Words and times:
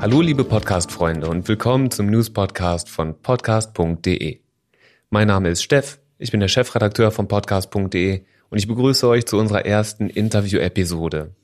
Hallo 0.00 0.20
liebe 0.20 0.44
Podcast-Freunde 0.44 1.28
und 1.28 1.48
willkommen 1.48 1.90
zum 1.90 2.06
News-Podcast 2.06 2.88
von 2.88 3.20
podcast.de. 3.20 4.38
Mein 5.10 5.26
Name 5.26 5.48
ist 5.48 5.64
Steff, 5.64 5.98
ich 6.18 6.30
bin 6.30 6.38
der 6.38 6.46
Chefredakteur 6.46 7.10
von 7.10 7.26
podcast.de 7.26 8.22
und 8.48 8.58
ich 8.58 8.68
begrüße 8.68 9.08
euch 9.08 9.26
zu 9.26 9.38
unserer 9.38 9.66
ersten 9.66 10.08
Interview-Episode. 10.08 11.34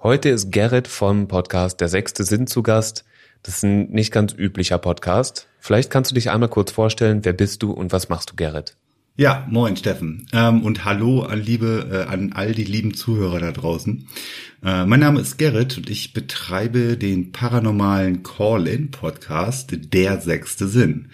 Heute 0.00 0.28
ist 0.28 0.52
Gerrit 0.52 0.86
vom 0.86 1.26
Podcast 1.26 1.80
Der 1.80 1.88
sechste 1.88 2.22
Sinn 2.22 2.46
zu 2.46 2.62
Gast. 2.62 3.04
Das 3.42 3.56
ist 3.56 3.64
ein 3.64 3.90
nicht 3.90 4.12
ganz 4.12 4.32
üblicher 4.32 4.78
Podcast. 4.78 5.48
Vielleicht 5.58 5.90
kannst 5.90 6.12
du 6.12 6.14
dich 6.14 6.30
einmal 6.30 6.48
kurz 6.48 6.70
vorstellen, 6.70 7.24
wer 7.24 7.32
bist 7.32 7.64
du 7.64 7.72
und 7.72 7.90
was 7.92 8.08
machst 8.08 8.30
du, 8.30 8.36
Gerrit? 8.36 8.76
Ja, 9.18 9.46
moin 9.48 9.78
Steffen 9.78 10.26
ähm, 10.34 10.60
und 10.60 10.84
hallo 10.84 11.22
an 11.22 11.40
liebe 11.40 11.88
äh, 11.90 12.12
an 12.12 12.34
all 12.34 12.52
die 12.52 12.64
lieben 12.64 12.92
Zuhörer 12.92 13.40
da 13.40 13.50
draußen. 13.50 14.06
Äh, 14.62 14.84
mein 14.84 15.00
Name 15.00 15.20
ist 15.20 15.38
Gerrit 15.38 15.78
und 15.78 15.88
ich 15.88 16.12
betreibe 16.12 16.98
den 16.98 17.32
paranormalen 17.32 18.22
Call-in-Podcast 18.22 19.74
Der 19.94 20.20
sechste 20.20 20.68
Sinn. 20.68 21.06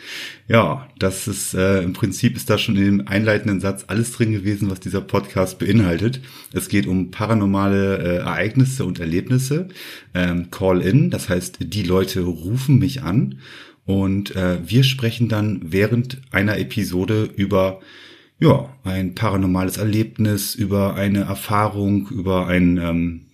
Ja, 0.48 0.88
das 0.98 1.28
ist 1.28 1.54
äh, 1.54 1.82
im 1.82 1.92
Prinzip 1.92 2.34
ist 2.34 2.50
da 2.50 2.58
schon 2.58 2.74
in 2.74 2.84
dem 2.84 3.06
einleitenden 3.06 3.60
Satz 3.60 3.84
alles 3.86 4.10
drin 4.10 4.32
gewesen, 4.32 4.68
was 4.68 4.80
dieser 4.80 5.00
Podcast 5.00 5.60
beinhaltet. 5.60 6.20
Es 6.52 6.68
geht 6.68 6.88
um 6.88 7.12
paranormale 7.12 7.98
äh, 7.98 8.16
Ereignisse 8.16 8.84
und 8.84 8.98
Erlebnisse. 8.98 9.68
Ähm, 10.12 10.50
Call-in, 10.50 11.10
das 11.10 11.28
heißt, 11.28 11.58
die 11.60 11.84
Leute 11.84 12.22
rufen 12.22 12.80
mich 12.80 13.04
an 13.04 13.38
und 13.84 14.36
äh, 14.36 14.58
wir 14.64 14.84
sprechen 14.84 15.28
dann 15.28 15.60
während 15.64 16.20
einer 16.30 16.58
Episode 16.58 17.28
über 17.36 17.80
ja, 18.38 18.74
ein 18.82 19.14
paranormales 19.14 19.76
Erlebnis, 19.76 20.54
über 20.54 20.94
eine 20.94 21.20
Erfahrung, 21.20 22.08
über 22.08 22.48
ein 22.48 22.76
ähm, 22.76 23.26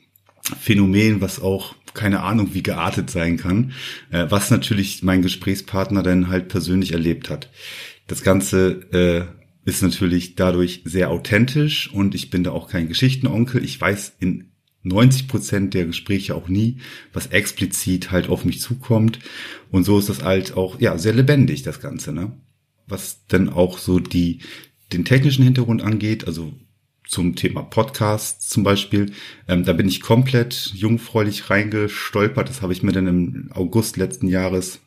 Phänomen, 0.61 1.21
was 1.21 1.41
auch 1.41 1.75
keine 1.95 2.21
Ahnung 2.21 2.51
wie 2.53 2.63
geartet 2.63 3.11
sein 3.11 3.39
kann, 3.39 3.73
äh, 4.11 4.27
was 4.29 4.51
natürlich 4.51 5.03
mein 5.03 5.23
Gesprächspartner 5.23 6.03
dann 6.03 6.29
halt 6.29 6.49
persönlich 6.49 6.93
erlebt 6.93 7.31
hat. 7.31 7.51
Das 8.07 8.23
Ganze 8.23 8.83
äh, 8.93 9.69
ist 9.69 9.83
natürlich 9.83 10.35
dadurch 10.35 10.83
sehr 10.85 11.11
authentisch 11.11 11.93
und 11.93 12.15
ich 12.15 12.31
bin 12.31 12.45
da 12.45 12.53
auch 12.53 12.69
kein 12.69 12.89
Geschichtenonkel. 12.89 13.65
Ich 13.65 13.81
weiß 13.81 14.17
in 14.21 14.51
90 14.83 15.29
Prozent 15.29 15.75
der 15.75 15.87
Gespräche 15.87 16.35
auch 16.35 16.49
nie, 16.49 16.79
was 17.13 17.29
explizit 17.29 18.11
halt 18.11 18.29
auf 18.29 18.45
mich 18.45 18.61
zukommt. 18.61 19.19
Und 19.71 19.85
so 19.85 19.99
ist 19.99 20.09
das 20.09 20.23
halt 20.23 20.57
auch, 20.57 20.81
ja, 20.81 20.99
sehr 20.99 21.15
lebendig, 21.15 21.63
das 21.63 21.81
Ganze, 21.81 22.13
ne? 22.13 22.33
Was 22.87 23.27
dann 23.29 23.49
auch 23.49 23.79
so 23.79 23.99
die, 23.99 24.41
den 24.93 25.05
technischen 25.05 25.45
Hintergrund 25.45 25.83
angeht, 25.83 26.27
also 26.27 26.53
zum 27.07 27.37
Thema 27.37 27.63
Podcasts 27.63 28.49
zum 28.49 28.63
Beispiel, 28.63 29.13
ähm, 29.49 29.65
da 29.65 29.73
bin 29.73 29.89
ich 29.89 30.03
komplett 30.03 30.73
jungfräulich 30.75 31.49
reingestolpert. 31.51 32.49
Das 32.49 32.63
habe 32.63 32.73
ich 32.73 32.83
mir 32.83 32.93
dann 32.93 33.07
im 33.07 33.51
August 33.53 33.97
letzten 33.97 34.29
Jahres 34.29 34.81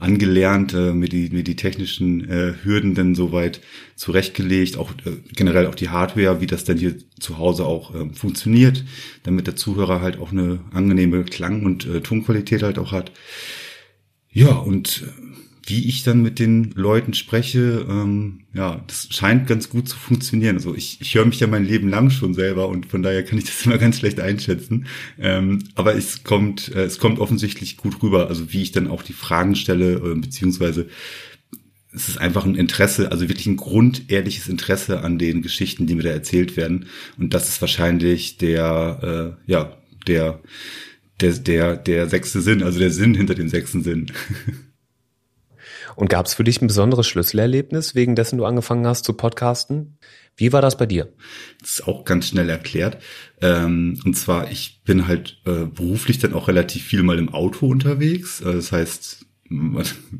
angelernt, 0.00 0.72
äh, 0.74 0.92
mir, 0.92 1.08
die, 1.08 1.28
mir 1.30 1.44
die 1.44 1.56
technischen 1.56 2.28
äh, 2.28 2.54
Hürden 2.62 2.94
dann 2.94 3.14
soweit 3.14 3.60
zurechtgelegt, 3.96 4.78
auch 4.78 4.90
äh, 5.04 5.18
generell 5.36 5.66
auch 5.66 5.74
die 5.74 5.90
Hardware, 5.90 6.40
wie 6.40 6.46
das 6.46 6.64
denn 6.64 6.78
hier 6.78 6.96
zu 7.20 7.38
Hause 7.38 7.66
auch 7.66 7.94
äh, 7.94 8.08
funktioniert, 8.14 8.84
damit 9.22 9.46
der 9.46 9.56
Zuhörer 9.56 10.00
halt 10.00 10.18
auch 10.18 10.32
eine 10.32 10.60
angenehme 10.72 11.24
Klang- 11.24 11.64
und 11.64 11.86
äh, 11.86 12.00
Tonqualität 12.00 12.62
halt 12.62 12.78
auch 12.78 12.92
hat. 12.92 13.12
Ja, 14.32 14.52
und 14.52 15.04
äh, 15.06 15.49
wie 15.70 15.88
ich 15.88 16.02
dann 16.02 16.20
mit 16.20 16.38
den 16.38 16.72
Leuten 16.74 17.14
spreche, 17.14 17.86
ähm, 17.88 18.40
ja, 18.52 18.82
das 18.86 19.08
scheint 19.10 19.46
ganz 19.46 19.68
gut 19.70 19.88
zu 19.88 19.96
funktionieren. 19.96 20.56
Also 20.56 20.74
ich, 20.74 21.00
ich 21.00 21.14
höre 21.14 21.24
mich 21.24 21.38
ja 21.40 21.46
mein 21.46 21.64
Leben 21.64 21.88
lang 21.88 22.10
schon 22.10 22.34
selber 22.34 22.68
und 22.68 22.86
von 22.86 23.02
daher 23.02 23.24
kann 23.24 23.38
ich 23.38 23.44
das 23.44 23.62
immer 23.64 23.78
ganz 23.78 23.98
schlecht 23.98 24.20
einschätzen. 24.20 24.86
Ähm, 25.18 25.60
aber 25.76 25.94
es 25.94 26.24
kommt, 26.24 26.74
äh, 26.74 26.82
es 26.82 26.98
kommt 26.98 27.20
offensichtlich 27.20 27.76
gut 27.76 28.02
rüber. 28.02 28.28
Also 28.28 28.52
wie 28.52 28.62
ich 28.62 28.72
dann 28.72 28.88
auch 28.88 29.02
die 29.02 29.12
Fragen 29.12 29.54
stelle, 29.54 29.94
äh, 29.94 30.14
beziehungsweise 30.16 30.88
es 31.92 32.08
ist 32.08 32.18
einfach 32.18 32.44
ein 32.44 32.54
Interesse, 32.54 33.10
also 33.10 33.28
wirklich 33.28 33.46
ein 33.46 33.56
grundehrliches 33.56 34.48
Interesse 34.48 35.00
an 35.02 35.18
den 35.18 35.42
Geschichten, 35.42 35.86
die 35.86 35.94
mir 35.94 36.02
da 36.02 36.10
erzählt 36.10 36.56
werden. 36.56 36.86
Und 37.16 37.32
das 37.32 37.48
ist 37.48 37.60
wahrscheinlich 37.60 38.38
der, 38.38 39.36
äh, 39.46 39.50
ja, 39.50 39.76
der, 40.06 40.40
der, 41.20 41.32
der, 41.32 41.76
der 41.76 42.08
sechste 42.08 42.40
Sinn, 42.40 42.62
also 42.62 42.78
der 42.78 42.90
Sinn 42.90 43.14
hinter 43.14 43.34
dem 43.34 43.48
sechsten 43.48 43.82
Sinn. 43.82 44.06
Und 45.96 46.08
gab 46.08 46.26
es 46.26 46.34
für 46.34 46.44
dich 46.44 46.60
ein 46.60 46.66
besonderes 46.66 47.06
Schlüsselerlebnis, 47.06 47.94
wegen 47.94 48.14
dessen 48.14 48.38
du 48.38 48.44
angefangen 48.44 48.86
hast 48.86 49.04
zu 49.04 49.12
podcasten? 49.12 49.98
Wie 50.36 50.52
war 50.52 50.62
das 50.62 50.78
bei 50.78 50.86
dir? 50.86 51.12
Das 51.60 51.70
ist 51.70 51.86
auch 51.86 52.04
ganz 52.04 52.28
schnell 52.28 52.48
erklärt. 52.48 52.98
Ähm, 53.42 54.00
und 54.04 54.16
zwar, 54.16 54.50
ich 54.50 54.80
bin 54.84 55.06
halt 55.06 55.38
äh, 55.44 55.66
beruflich 55.66 56.18
dann 56.18 56.32
auch 56.32 56.48
relativ 56.48 56.84
viel 56.84 57.02
mal 57.02 57.18
im 57.18 57.28
Auto 57.28 57.66
unterwegs. 57.66 58.40
Äh, 58.40 58.54
das 58.54 58.72
heißt, 58.72 59.26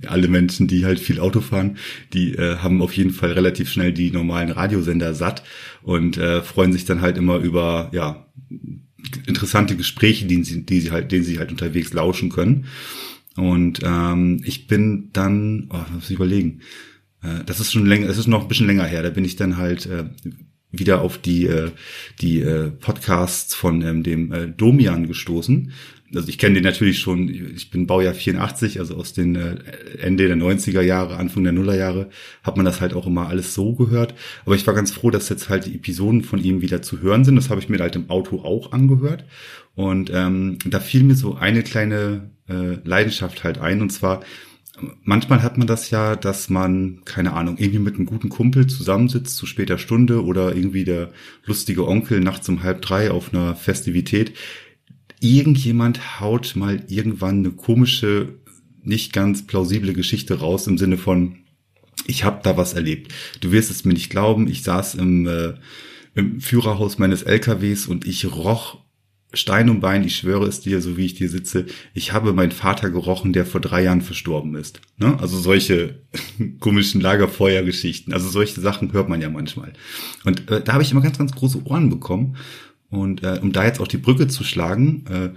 alle 0.06 0.28
Menschen, 0.28 0.66
die 0.66 0.84
halt 0.84 1.00
viel 1.00 1.20
Auto 1.20 1.40
fahren, 1.40 1.78
die 2.12 2.34
äh, 2.34 2.56
haben 2.56 2.82
auf 2.82 2.92
jeden 2.94 3.12
Fall 3.12 3.32
relativ 3.32 3.70
schnell 3.70 3.92
die 3.92 4.10
normalen 4.10 4.50
Radiosender 4.50 5.14
satt 5.14 5.42
und 5.82 6.16
freuen 6.16 6.72
sich 6.72 6.84
dann 6.84 7.00
halt 7.00 7.16
immer 7.16 7.36
über 7.38 7.88
ja 7.92 8.26
interessante 9.26 9.76
Gespräche, 9.76 10.26
die 10.26 10.44
sie, 10.44 10.66
die 10.66 10.80
sie 10.80 10.90
halt, 10.90 11.12
denen 11.12 11.24
sie 11.24 11.38
halt 11.38 11.50
unterwegs 11.50 11.92
lauschen 11.92 12.30
können. 12.30 12.66
Und 13.40 13.80
ähm, 13.82 14.42
ich 14.44 14.66
bin 14.66 15.10
dann, 15.12 15.68
oh, 15.70 15.94
muss 15.94 16.10
ich 16.10 16.16
überlegen, 16.16 16.60
äh, 17.22 17.44
das 17.46 17.58
ist 17.60 17.72
schon 17.72 17.86
länger, 17.86 18.06
das 18.06 18.18
ist 18.18 18.26
noch 18.26 18.42
ein 18.42 18.48
bisschen 18.48 18.66
länger 18.66 18.84
her. 18.84 19.02
Da 19.02 19.10
bin 19.10 19.24
ich 19.24 19.36
dann 19.36 19.56
halt 19.56 19.86
äh, 19.86 20.04
wieder 20.70 21.00
auf 21.00 21.18
die 21.18 21.46
äh, 21.46 21.70
die 22.20 22.40
äh, 22.40 22.70
Podcasts 22.70 23.54
von 23.54 23.82
ähm, 23.82 24.02
dem 24.02 24.32
äh, 24.32 24.48
Domian 24.48 25.06
gestoßen. 25.06 25.72
Also 26.14 26.28
ich 26.28 26.38
kenne 26.38 26.54
den 26.54 26.64
natürlich 26.64 26.98
schon, 26.98 27.28
ich 27.28 27.70
bin 27.70 27.86
Baujahr 27.86 28.14
84, 28.14 28.80
also 28.80 28.96
aus 28.96 29.12
den 29.12 29.36
äh, 29.36 29.56
Ende 30.00 30.26
der 30.26 30.36
90er 30.36 30.80
Jahre, 30.80 31.16
Anfang 31.16 31.44
der 31.44 31.52
Nullerjahre, 31.52 32.10
hat 32.42 32.56
man 32.56 32.66
das 32.66 32.80
halt 32.80 32.94
auch 32.94 33.06
immer 33.06 33.28
alles 33.28 33.54
so 33.54 33.74
gehört. 33.74 34.14
Aber 34.44 34.56
ich 34.56 34.66
war 34.66 34.74
ganz 34.74 34.90
froh, 34.90 35.10
dass 35.10 35.28
jetzt 35.28 35.48
halt 35.48 35.66
die 35.66 35.76
Episoden 35.76 36.22
von 36.22 36.42
ihm 36.42 36.62
wieder 36.62 36.82
zu 36.82 37.00
hören 37.00 37.24
sind. 37.24 37.36
Das 37.36 37.50
habe 37.50 37.60
ich 37.60 37.68
mir 37.68 37.78
halt 37.78 37.94
im 37.94 38.10
Auto 38.10 38.40
auch 38.40 38.72
angehört. 38.72 39.24
Und 39.76 40.10
ähm, 40.12 40.58
da 40.66 40.80
fiel 40.80 41.04
mir 41.04 41.14
so 41.14 41.36
eine 41.36 41.62
kleine 41.62 42.30
äh, 42.48 42.78
Leidenschaft 42.84 43.44
halt 43.44 43.58
ein. 43.58 43.80
Und 43.80 43.90
zwar, 43.90 44.22
manchmal 45.02 45.42
hat 45.42 45.58
man 45.58 45.66
das 45.66 45.90
ja, 45.90 46.16
dass 46.16 46.48
man, 46.48 47.02
keine 47.04 47.34
Ahnung, 47.34 47.56
irgendwie 47.58 47.78
mit 47.78 47.94
einem 47.94 48.06
guten 48.06 48.28
Kumpel 48.28 48.66
zusammensitzt 48.66 49.36
zu 49.36 49.46
später 49.46 49.78
Stunde 49.78 50.24
oder 50.24 50.54
irgendwie 50.54 50.84
der 50.84 51.12
lustige 51.44 51.86
Onkel 51.86 52.20
nachts 52.20 52.48
um 52.48 52.62
halb 52.62 52.82
drei 52.82 53.10
auf 53.10 53.32
einer 53.32 53.54
Festivität. 53.54 54.32
Irgendjemand 55.20 56.20
haut 56.20 56.56
mal 56.56 56.84
irgendwann 56.88 57.40
eine 57.40 57.50
komische, 57.50 58.40
nicht 58.82 59.12
ganz 59.12 59.46
plausible 59.46 59.92
Geschichte 59.92 60.40
raus 60.40 60.66
im 60.66 60.78
Sinne 60.78 60.96
von, 60.96 61.36
ich 62.06 62.24
habe 62.24 62.40
da 62.42 62.56
was 62.56 62.72
erlebt. 62.72 63.12
Du 63.40 63.52
wirst 63.52 63.70
es 63.70 63.84
mir 63.84 63.92
nicht 63.92 64.10
glauben, 64.10 64.48
ich 64.48 64.62
saß 64.62 64.94
im, 64.94 65.26
äh, 65.26 65.54
im 66.14 66.40
Führerhaus 66.40 66.98
meines 66.98 67.22
LKWs 67.22 67.86
und 67.86 68.06
ich 68.06 68.24
roch 68.32 68.78
Stein 69.32 69.70
und 69.70 69.80
Bein, 69.80 70.02
ich 70.02 70.16
schwöre 70.16 70.46
es 70.46 70.60
dir, 70.60 70.80
so 70.80 70.96
wie 70.96 71.04
ich 71.04 71.14
dir 71.14 71.28
sitze, 71.28 71.66
ich 71.94 72.12
habe 72.12 72.32
meinen 72.32 72.50
Vater 72.50 72.90
gerochen, 72.90 73.32
der 73.32 73.46
vor 73.46 73.60
drei 73.60 73.84
Jahren 73.84 74.02
verstorben 74.02 74.56
ist. 74.56 74.80
Ne? 74.98 75.16
Also 75.20 75.38
solche 75.38 76.00
komischen 76.60 77.00
Lagerfeuergeschichten, 77.00 78.12
also 78.12 78.28
solche 78.28 78.60
Sachen 78.60 78.92
hört 78.92 79.08
man 79.08 79.20
ja 79.20 79.30
manchmal. 79.30 79.72
Und 80.24 80.50
äh, 80.50 80.62
da 80.62 80.72
habe 80.72 80.82
ich 80.82 80.90
immer 80.90 81.00
ganz, 81.00 81.18
ganz 81.18 81.32
große 81.32 81.64
Ohren 81.64 81.90
bekommen. 81.90 82.36
Und 82.90 83.22
äh, 83.22 83.38
um 83.40 83.52
da 83.52 83.64
jetzt 83.64 83.80
auch 83.80 83.88
die 83.88 83.98
Brücke 83.98 84.28
zu 84.28 84.44
schlagen, 84.44 85.04
äh, 85.08 85.30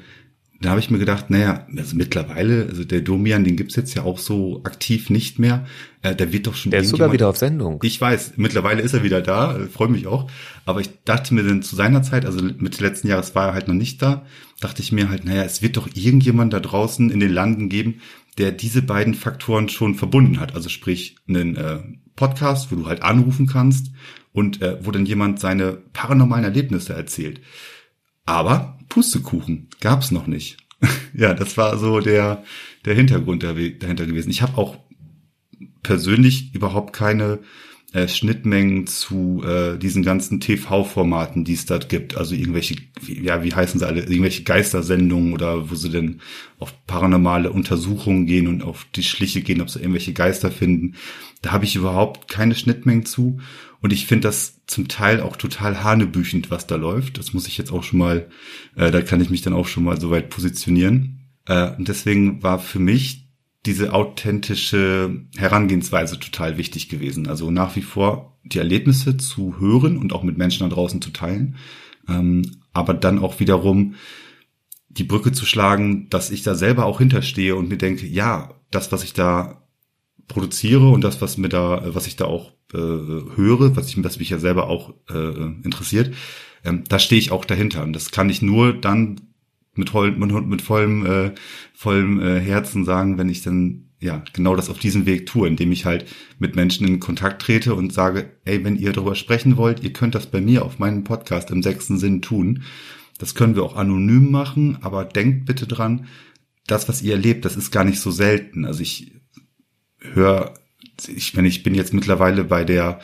da 0.63 0.69
habe 0.69 0.79
ich 0.79 0.89
mir 0.89 0.97
gedacht, 0.97 1.29
naja, 1.29 1.67
also 1.75 1.95
mittlerweile, 1.95 2.67
also 2.69 2.85
der 2.85 3.01
Domian, 3.01 3.43
den 3.43 3.57
gibt's 3.57 3.75
jetzt 3.75 3.93
ja 3.95 4.03
auch 4.03 4.17
so 4.17 4.61
aktiv 4.63 5.09
nicht 5.09 5.37
mehr. 5.37 5.65
Äh, 6.01 6.15
der 6.15 6.31
wird 6.31 6.47
doch 6.47 6.55
schon. 6.55 6.71
Der 6.71 6.79
ist 6.79 6.89
sogar 6.89 7.11
wieder 7.11 7.27
auf 7.27 7.37
Sendung. 7.37 7.81
Ich 7.83 7.99
weiß, 7.99 8.33
mittlerweile 8.37 8.81
ist 8.81 8.93
er 8.93 9.03
wieder 9.03 9.21
da, 9.21 9.57
äh, 9.57 9.67
freue 9.67 9.89
mich 9.89 10.07
auch. 10.07 10.31
Aber 10.65 10.79
ich 10.79 10.89
dachte 11.03 11.33
mir 11.33 11.43
dann 11.43 11.63
zu 11.63 11.75
seiner 11.75 12.01
Zeit, 12.01 12.25
also 12.25 12.41
Mitte 12.41 12.81
letzten 12.81 13.09
Jahres 13.09 13.35
war 13.35 13.49
er 13.49 13.53
halt 13.53 13.67
noch 13.67 13.75
nicht 13.75 14.01
da, 14.01 14.25
dachte 14.61 14.81
ich 14.81 14.93
mir 14.93 15.09
halt, 15.09 15.25
naja, 15.25 15.43
es 15.43 15.61
wird 15.61 15.75
doch 15.75 15.89
irgendjemand 15.93 16.53
da 16.53 16.61
draußen 16.61 17.09
in 17.09 17.19
den 17.19 17.31
Landen 17.31 17.67
geben, 17.67 17.99
der 18.37 18.51
diese 18.51 18.81
beiden 18.81 19.15
Faktoren 19.15 19.67
schon 19.67 19.95
verbunden 19.95 20.39
hat. 20.39 20.55
Also 20.55 20.69
sprich, 20.69 21.17
einen 21.27 21.57
äh, 21.57 21.79
Podcast, 22.15 22.71
wo 22.71 22.77
du 22.77 22.87
halt 22.87 23.01
anrufen 23.03 23.47
kannst 23.47 23.91
und 24.33 24.61
äh, 24.61 24.77
wo 24.85 24.91
dann 24.91 25.05
jemand 25.05 25.39
seine 25.39 25.73
paranormalen 25.93 26.43
Erlebnisse 26.43 26.93
erzählt. 26.93 27.39
Aber 28.25 28.77
Pustekuchen 28.89 29.69
gab's 29.79 30.11
noch 30.11 30.27
nicht. 30.27 30.57
ja, 31.13 31.33
das 31.33 31.57
war 31.57 31.77
so 31.77 31.99
der, 31.99 32.43
der 32.85 32.95
Hintergrund 32.95 33.43
dahinter 33.43 34.05
gewesen. 34.05 34.29
Ich 34.29 34.41
habe 34.41 34.57
auch 34.57 34.77
persönlich 35.81 36.53
überhaupt 36.53 36.93
keine 36.93 37.39
äh, 37.93 38.07
Schnittmengen 38.07 38.87
zu 38.87 39.43
äh, 39.45 39.77
diesen 39.77 40.01
ganzen 40.01 40.39
TV-Formaten, 40.39 41.43
die 41.43 41.53
es 41.53 41.65
dort 41.67 41.89
gibt. 41.89 42.17
Also 42.17 42.33
irgendwelche, 42.33 42.75
ja, 43.07 43.43
wie 43.43 43.53
heißen 43.53 43.79
sie 43.79 43.85
alle, 43.85 44.01
irgendwelche 44.01 44.43
Geistersendungen 44.43 45.33
oder 45.33 45.69
wo 45.69 45.75
sie 45.75 45.91
denn 45.91 46.19
auf 46.57 46.73
paranormale 46.87 47.51
Untersuchungen 47.51 48.25
gehen 48.25 48.47
und 48.47 48.63
auf 48.63 48.87
die 48.95 49.03
Schliche 49.03 49.41
gehen, 49.41 49.61
ob 49.61 49.69
sie 49.69 49.79
irgendwelche 49.79 50.13
Geister 50.13 50.49
finden. 50.49 50.95
Da 51.43 51.51
habe 51.51 51.65
ich 51.65 51.75
überhaupt 51.75 52.27
keine 52.29 52.55
Schnittmengen 52.55 53.05
zu. 53.05 53.39
Und 53.83 53.91
ich 53.91 54.07
finde 54.07 54.29
das 54.29 54.61
zum 54.65 54.87
Teil 54.87 55.19
auch 55.19 55.35
total 55.35 55.83
hanebüchend, 55.83 56.49
was 56.49 56.65
da 56.67 56.77
läuft. 56.77 57.17
Das 57.17 57.33
muss 57.33 57.47
ich 57.47 57.57
jetzt 57.57 57.71
auch 57.71 57.83
schon 57.83 57.99
mal, 57.99 58.29
äh, 58.77 58.91
da 58.91 59.01
kann 59.01 59.19
ich 59.19 59.29
mich 59.29 59.41
dann 59.41 59.53
auch 59.53 59.67
schon 59.67 59.83
mal 59.83 59.99
so 59.99 60.09
weit 60.09 60.29
positionieren. 60.29 61.19
Äh, 61.45 61.75
und 61.75 61.89
deswegen 61.89 62.41
war 62.41 62.59
für 62.59 62.79
mich 62.79 63.27
diese 63.65 63.93
authentische 63.93 65.25
Herangehensweise 65.35 66.17
total 66.17 66.57
wichtig 66.57 66.87
gewesen. 66.87 67.27
Also 67.27 67.51
nach 67.51 67.75
wie 67.75 67.81
vor 67.81 68.39
die 68.45 68.57
Erlebnisse 68.57 69.17
zu 69.17 69.59
hören 69.59 69.97
und 69.97 70.13
auch 70.13 70.23
mit 70.23 70.37
Menschen 70.37 70.67
da 70.67 70.73
draußen 70.73 71.01
zu 71.01 71.09
teilen. 71.09 71.57
Ähm, 72.07 72.61
aber 72.71 72.93
dann 72.93 73.19
auch 73.19 73.41
wiederum 73.41 73.95
die 74.87 75.03
Brücke 75.03 75.33
zu 75.33 75.45
schlagen, 75.45 76.09
dass 76.09 76.31
ich 76.31 76.41
da 76.41 76.55
selber 76.55 76.85
auch 76.85 76.99
hinterstehe 76.99 77.57
und 77.57 77.67
mir 77.67 77.77
denke, 77.77 78.07
ja, 78.07 78.53
das, 78.71 78.93
was 78.93 79.03
ich 79.03 79.11
da 79.11 79.62
produziere 80.27 80.89
und 80.89 81.03
das, 81.03 81.21
was 81.21 81.37
mir 81.37 81.49
da, 81.49 81.83
was 81.93 82.07
ich 82.07 82.15
da 82.15 82.25
auch 82.25 82.51
äh, 82.73 82.77
höre, 82.77 83.75
was, 83.75 83.89
ich, 83.89 84.03
was 84.03 84.19
mich 84.19 84.29
ja 84.29 84.39
selber 84.39 84.67
auch 84.67 84.93
äh, 85.09 85.33
interessiert, 85.63 86.13
ähm, 86.63 86.83
da 86.87 86.99
stehe 86.99 87.19
ich 87.19 87.31
auch 87.31 87.45
dahinter. 87.45 87.83
Und 87.83 87.93
das 87.93 88.11
kann 88.11 88.29
ich 88.29 88.41
nur 88.41 88.73
dann 88.73 89.21
mit, 89.75 89.89
voll, 89.89 90.11
mit, 90.11 90.47
mit 90.47 90.61
vollem, 90.61 91.05
äh, 91.05 91.31
vollem 91.73 92.19
äh, 92.19 92.39
Herzen 92.39 92.85
sagen, 92.85 93.17
wenn 93.17 93.29
ich 93.29 93.41
dann 93.41 93.89
ja 93.99 94.23
genau 94.33 94.55
das 94.55 94.69
auf 94.69 94.79
diesem 94.79 95.05
Weg 95.05 95.27
tue, 95.27 95.47
indem 95.47 95.71
ich 95.71 95.85
halt 95.85 96.05
mit 96.37 96.55
Menschen 96.55 96.87
in 96.87 96.99
Kontakt 96.99 97.41
trete 97.41 97.73
und 97.73 97.93
sage, 97.93 98.31
ey, 98.43 98.63
wenn 98.63 98.75
ihr 98.75 98.91
darüber 98.91 99.15
sprechen 99.15 99.57
wollt, 99.57 99.83
ihr 99.83 99.93
könnt 99.93 100.15
das 100.15 100.27
bei 100.27 100.41
mir 100.41 100.65
auf 100.65 100.79
meinem 100.79 101.03
Podcast 101.03 101.51
im 101.51 101.63
sechsten 101.63 101.97
Sinn 101.97 102.21
tun. 102.21 102.63
Das 103.17 103.35
können 103.35 103.55
wir 103.55 103.63
auch 103.63 103.75
anonym 103.75 104.29
machen, 104.31 104.77
aber 104.81 105.05
denkt 105.05 105.45
bitte 105.45 105.67
dran, 105.67 106.07
das, 106.67 106.89
was 106.89 107.01
ihr 107.01 107.13
erlebt, 107.13 107.45
das 107.45 107.55
ist 107.55 107.71
gar 107.71 107.83
nicht 107.83 107.99
so 107.99 108.11
selten. 108.11 108.65
Also 108.65 108.81
ich 108.81 109.11
höre, 110.13 110.53
ich 111.07 111.33
meine, 111.33 111.47
ich 111.47 111.63
bin 111.63 111.75
jetzt 111.75 111.93
mittlerweile 111.93 112.43
bei 112.43 112.63
der 112.63 112.99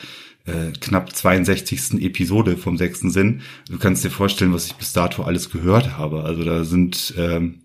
äh, 0.46 0.72
knapp 0.80 1.14
62. 1.14 2.02
Episode 2.02 2.56
vom 2.56 2.76
sechsten 2.76 3.10
Sinn. 3.10 3.42
Du 3.68 3.78
kannst 3.78 4.04
dir 4.04 4.10
vorstellen, 4.10 4.52
was 4.52 4.66
ich 4.66 4.74
bis 4.74 4.92
dato 4.92 5.22
alles 5.22 5.50
gehört 5.50 5.96
habe. 5.96 6.24
Also 6.24 6.44
da 6.44 6.64
sind 6.64 7.14
ähm, 7.16 7.62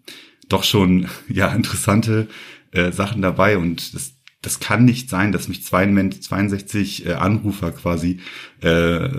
doch 0.49 0.63
schon 0.63 1.07
ja 1.29 1.53
interessante 1.53 2.27
äh, 2.71 2.91
Sachen 2.91 3.21
dabei 3.21 3.57
und 3.57 3.93
das 3.93 4.13
das 4.41 4.59
kann 4.59 4.85
nicht 4.85 5.09
sein, 5.09 5.31
dass 5.31 5.47
mich 5.47 5.63
62 5.63 7.07
äh, 7.07 7.13
Anrufer 7.13 7.71
quasi 7.71 8.19
äh, 8.61 9.09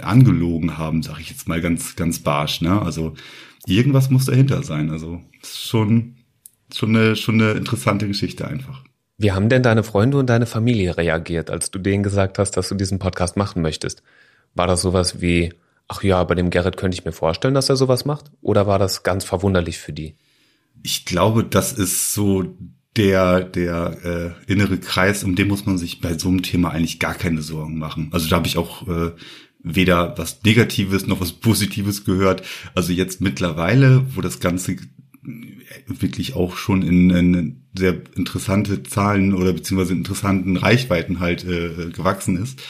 angelogen 0.00 0.76
haben, 0.76 1.02
sage 1.02 1.22
ich 1.22 1.30
jetzt 1.30 1.48
mal 1.48 1.62
ganz 1.62 1.96
ganz 1.96 2.18
barsch. 2.18 2.60
Ne? 2.60 2.82
Also 2.82 3.14
irgendwas 3.66 4.10
muss 4.10 4.26
dahinter 4.26 4.62
sein. 4.62 4.90
Also 4.90 5.22
schon 5.42 6.16
schon 6.74 6.94
eine 6.94 7.16
schon 7.16 7.40
eine 7.40 7.52
interessante 7.52 8.06
Geschichte 8.06 8.46
einfach. 8.46 8.84
Wie 9.16 9.32
haben 9.32 9.48
denn 9.48 9.62
deine 9.62 9.84
Freunde 9.84 10.18
und 10.18 10.26
deine 10.28 10.46
Familie 10.46 10.96
reagiert, 10.96 11.50
als 11.50 11.70
du 11.70 11.78
denen 11.78 12.02
gesagt 12.02 12.38
hast, 12.38 12.52
dass 12.52 12.68
du 12.68 12.74
diesen 12.74 12.98
Podcast 12.98 13.36
machen 13.36 13.62
möchtest? 13.62 14.02
War 14.54 14.66
das 14.66 14.82
sowas 14.82 15.20
wie, 15.20 15.52
ach 15.88 16.02
ja, 16.02 16.22
bei 16.24 16.34
dem 16.34 16.50
Gerrit 16.50 16.76
könnte 16.76 16.96
ich 16.96 17.04
mir 17.04 17.12
vorstellen, 17.12 17.54
dass 17.54 17.68
er 17.68 17.76
sowas 17.76 18.04
macht? 18.04 18.30
Oder 18.40 18.66
war 18.66 18.78
das 18.78 19.02
ganz 19.02 19.24
verwunderlich 19.24 19.78
für 19.78 19.92
die? 19.92 20.16
Ich 20.82 21.04
glaube, 21.04 21.44
das 21.44 21.72
ist 21.72 22.12
so 22.12 22.56
der, 22.96 23.42
der 23.42 24.34
äh, 24.46 24.52
innere 24.52 24.78
Kreis, 24.78 25.24
um 25.24 25.34
den 25.36 25.48
muss 25.48 25.66
man 25.66 25.78
sich 25.78 26.00
bei 26.00 26.16
so 26.18 26.28
einem 26.28 26.42
Thema 26.42 26.70
eigentlich 26.70 27.00
gar 27.00 27.14
keine 27.14 27.42
Sorgen 27.42 27.78
machen. 27.78 28.08
Also 28.12 28.28
da 28.28 28.36
habe 28.36 28.46
ich 28.46 28.58
auch 28.58 28.86
äh, 28.88 29.12
weder 29.60 30.16
was 30.18 30.42
Negatives 30.44 31.06
noch 31.06 31.20
was 31.20 31.32
Positives 31.32 32.04
gehört. 32.04 32.42
Also 32.74 32.92
jetzt 32.92 33.20
mittlerweile, 33.20 34.04
wo 34.14 34.20
das 34.20 34.40
Ganze 34.40 34.76
wirklich 35.86 36.34
auch 36.34 36.56
schon 36.56 36.82
in, 36.82 37.10
in 37.10 37.63
sehr 37.76 37.96
interessante 38.14 38.82
Zahlen 38.82 39.34
oder 39.34 39.52
beziehungsweise 39.52 39.94
interessanten 39.94 40.56
Reichweiten 40.56 41.20
halt 41.20 41.44
äh, 41.44 41.90
gewachsen 41.90 42.42
ist, 42.42 42.60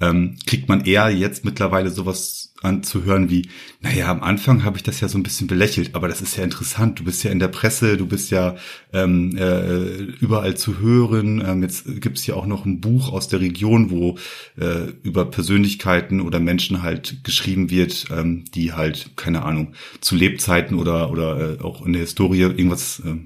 ähm, 0.00 0.36
kriegt 0.46 0.68
man 0.68 0.84
eher 0.84 1.10
jetzt 1.10 1.44
mittlerweile 1.44 1.90
sowas 1.90 2.52
anzuhören 2.62 3.30
wie, 3.30 3.48
naja, 3.80 4.10
am 4.10 4.22
Anfang 4.22 4.64
habe 4.64 4.76
ich 4.76 4.82
das 4.82 5.00
ja 5.00 5.08
so 5.08 5.18
ein 5.18 5.22
bisschen 5.22 5.46
belächelt, 5.46 5.94
aber 5.94 6.08
das 6.08 6.20
ist 6.20 6.36
ja 6.36 6.44
interessant. 6.44 6.98
Du 6.98 7.04
bist 7.04 7.22
ja 7.22 7.30
in 7.30 7.38
der 7.38 7.48
Presse, 7.48 7.96
du 7.96 8.06
bist 8.06 8.30
ja 8.30 8.56
ähm, 8.92 9.36
äh, 9.36 10.02
überall 10.20 10.56
zu 10.56 10.78
hören. 10.78 11.42
Ähm, 11.46 11.62
jetzt 11.62 11.84
gibt 12.00 12.18
es 12.18 12.26
ja 12.26 12.34
auch 12.34 12.46
noch 12.46 12.64
ein 12.64 12.80
Buch 12.80 13.12
aus 13.12 13.28
der 13.28 13.40
Region, 13.40 13.90
wo 13.90 14.16
äh, 14.58 14.90
über 15.02 15.26
Persönlichkeiten 15.26 16.20
oder 16.20 16.40
Menschen 16.40 16.82
halt 16.82 17.22
geschrieben 17.24 17.70
wird, 17.70 18.06
ähm, 18.10 18.44
die 18.54 18.72
halt, 18.72 19.16
keine 19.16 19.42
Ahnung, 19.44 19.74
zu 20.00 20.16
Lebzeiten 20.16 20.78
oder, 20.78 21.10
oder 21.10 21.58
äh, 21.60 21.62
auch 21.62 21.84
in 21.84 21.92
der 21.92 22.02
Historie 22.02 22.40
irgendwas 22.40 23.00
äh, 23.00 23.16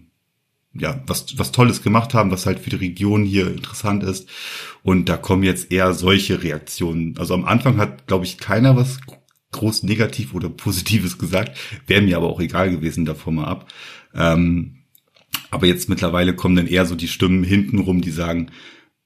ja, 0.72 1.02
was, 1.06 1.38
was 1.38 1.52
Tolles 1.52 1.82
gemacht 1.82 2.14
haben, 2.14 2.30
was 2.30 2.46
halt 2.46 2.60
für 2.60 2.70
die 2.70 2.76
Region 2.76 3.24
hier 3.24 3.48
interessant 3.48 4.04
ist. 4.04 4.28
Und 4.82 5.08
da 5.08 5.16
kommen 5.16 5.42
jetzt 5.42 5.72
eher 5.72 5.94
solche 5.94 6.42
Reaktionen. 6.42 7.16
Also 7.18 7.34
am 7.34 7.44
Anfang 7.44 7.78
hat, 7.78 8.06
glaube 8.06 8.24
ich, 8.24 8.38
keiner 8.38 8.76
was 8.76 8.98
groß 9.52 9.82
negativ 9.82 10.34
oder 10.34 10.48
positives 10.48 11.18
gesagt. 11.18 11.58
Wäre 11.86 12.02
mir 12.02 12.16
aber 12.16 12.28
auch 12.28 12.40
egal 12.40 12.70
gewesen 12.70 13.04
davor 13.04 13.32
mal 13.32 13.46
ab. 13.46 13.72
Ähm, 14.14 14.76
aber 15.50 15.66
jetzt 15.66 15.88
mittlerweile 15.88 16.34
kommen 16.34 16.56
dann 16.56 16.66
eher 16.66 16.86
so 16.86 16.94
die 16.94 17.08
Stimmen 17.08 17.42
hintenrum, 17.42 18.00
die 18.00 18.10
sagen, 18.10 18.50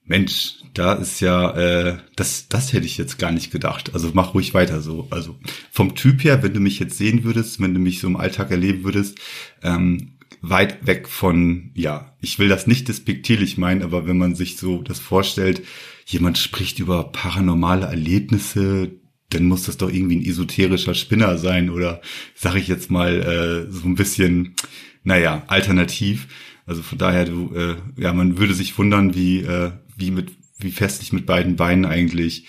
Mensch, 0.07 0.57
da 0.75 0.93
ist 0.93 1.19
ja, 1.19 1.51
äh, 1.57 1.97
das, 2.15 2.47
das 2.47 2.73
hätte 2.73 2.85
ich 2.85 2.97
jetzt 2.97 3.17
gar 3.17 3.31
nicht 3.31 3.49
gedacht. 3.49 3.95
Also 3.95 4.11
mach 4.13 4.35
ruhig 4.35 4.53
weiter 4.53 4.81
so. 4.81 5.07
Also 5.09 5.39
vom 5.71 5.95
Typ 5.95 6.23
her, 6.23 6.43
wenn 6.43 6.53
du 6.53 6.59
mich 6.59 6.77
jetzt 6.77 6.97
sehen 6.99 7.23
würdest, 7.23 7.59
wenn 7.59 7.73
du 7.73 7.79
mich 7.79 7.99
so 7.99 8.07
im 8.07 8.15
Alltag 8.15 8.51
erleben 8.51 8.83
würdest, 8.83 9.17
ähm, 9.63 10.14
weit 10.49 10.85
weg 10.85 11.07
von, 11.07 11.71
ja, 11.73 12.15
ich 12.21 12.39
will 12.39 12.47
das 12.47 12.67
nicht 12.67 12.87
despektierlich 12.87 13.57
meinen, 13.57 13.81
aber 13.81 14.07
wenn 14.07 14.17
man 14.17 14.35
sich 14.35 14.57
so 14.57 14.81
das 14.81 14.99
vorstellt, 14.99 15.63
jemand 16.05 16.37
spricht 16.37 16.79
über 16.79 17.11
paranormale 17.11 17.85
Erlebnisse, 17.85 18.91
dann 19.29 19.45
muss 19.45 19.63
das 19.63 19.77
doch 19.77 19.89
irgendwie 19.89 20.17
ein 20.17 20.25
esoterischer 20.25 20.93
Spinner 20.93 21.37
sein 21.37 21.69
oder 21.69 22.01
sag 22.35 22.55
ich 22.55 22.67
jetzt 22.67 22.91
mal 22.91 23.21
äh, 23.67 23.71
so 23.71 23.87
ein 23.87 23.95
bisschen, 23.95 24.55
naja, 25.03 25.43
alternativ. 25.47 26.27
Also 26.65 26.83
von 26.83 26.97
daher, 26.97 27.25
du, 27.25 27.53
äh, 27.55 27.75
ja, 27.97 28.13
man 28.13 28.37
würde 28.37 28.53
sich 28.53 28.77
wundern, 28.77 29.15
wie, 29.15 29.39
äh, 29.39 29.71
wie 29.97 30.11
mit, 30.11 30.31
wie 30.59 30.71
fest 30.71 31.01
ich 31.01 31.11
mit 31.11 31.25
beiden 31.25 31.55
Beinen 31.55 31.85
eigentlich 31.85 32.45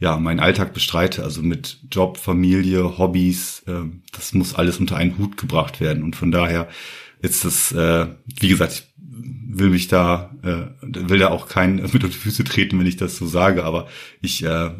ja 0.00 0.16
meinen 0.18 0.40
Alltag 0.40 0.74
bestreite, 0.74 1.24
also 1.24 1.42
mit 1.42 1.80
Job, 1.90 2.18
Familie, 2.18 2.98
Hobbys, 2.98 3.62
äh, 3.66 3.84
das 4.12 4.32
muss 4.34 4.54
alles 4.54 4.78
unter 4.78 4.96
einen 4.96 5.18
Hut 5.18 5.36
gebracht 5.36 5.80
werden. 5.80 6.02
Und 6.02 6.16
von 6.16 6.30
daher 6.30 6.68
ist 7.20 7.44
das, 7.44 7.72
äh, 7.72 8.06
wie 8.40 8.48
gesagt, 8.48 8.72
ich 8.72 8.88
will 9.58 9.70
mich 9.70 9.88
da, 9.88 10.30
äh, 10.42 10.66
will 10.82 11.18
da 11.18 11.28
auch 11.28 11.48
keinen 11.48 11.76
mit 11.92 12.04
auf 12.04 12.10
die 12.10 12.18
Füße 12.18 12.44
treten, 12.44 12.78
wenn 12.78 12.86
ich 12.86 12.96
das 12.96 13.16
so 13.16 13.26
sage, 13.26 13.64
aber 13.64 13.88
ich 14.20 14.44
äh, 14.44 14.70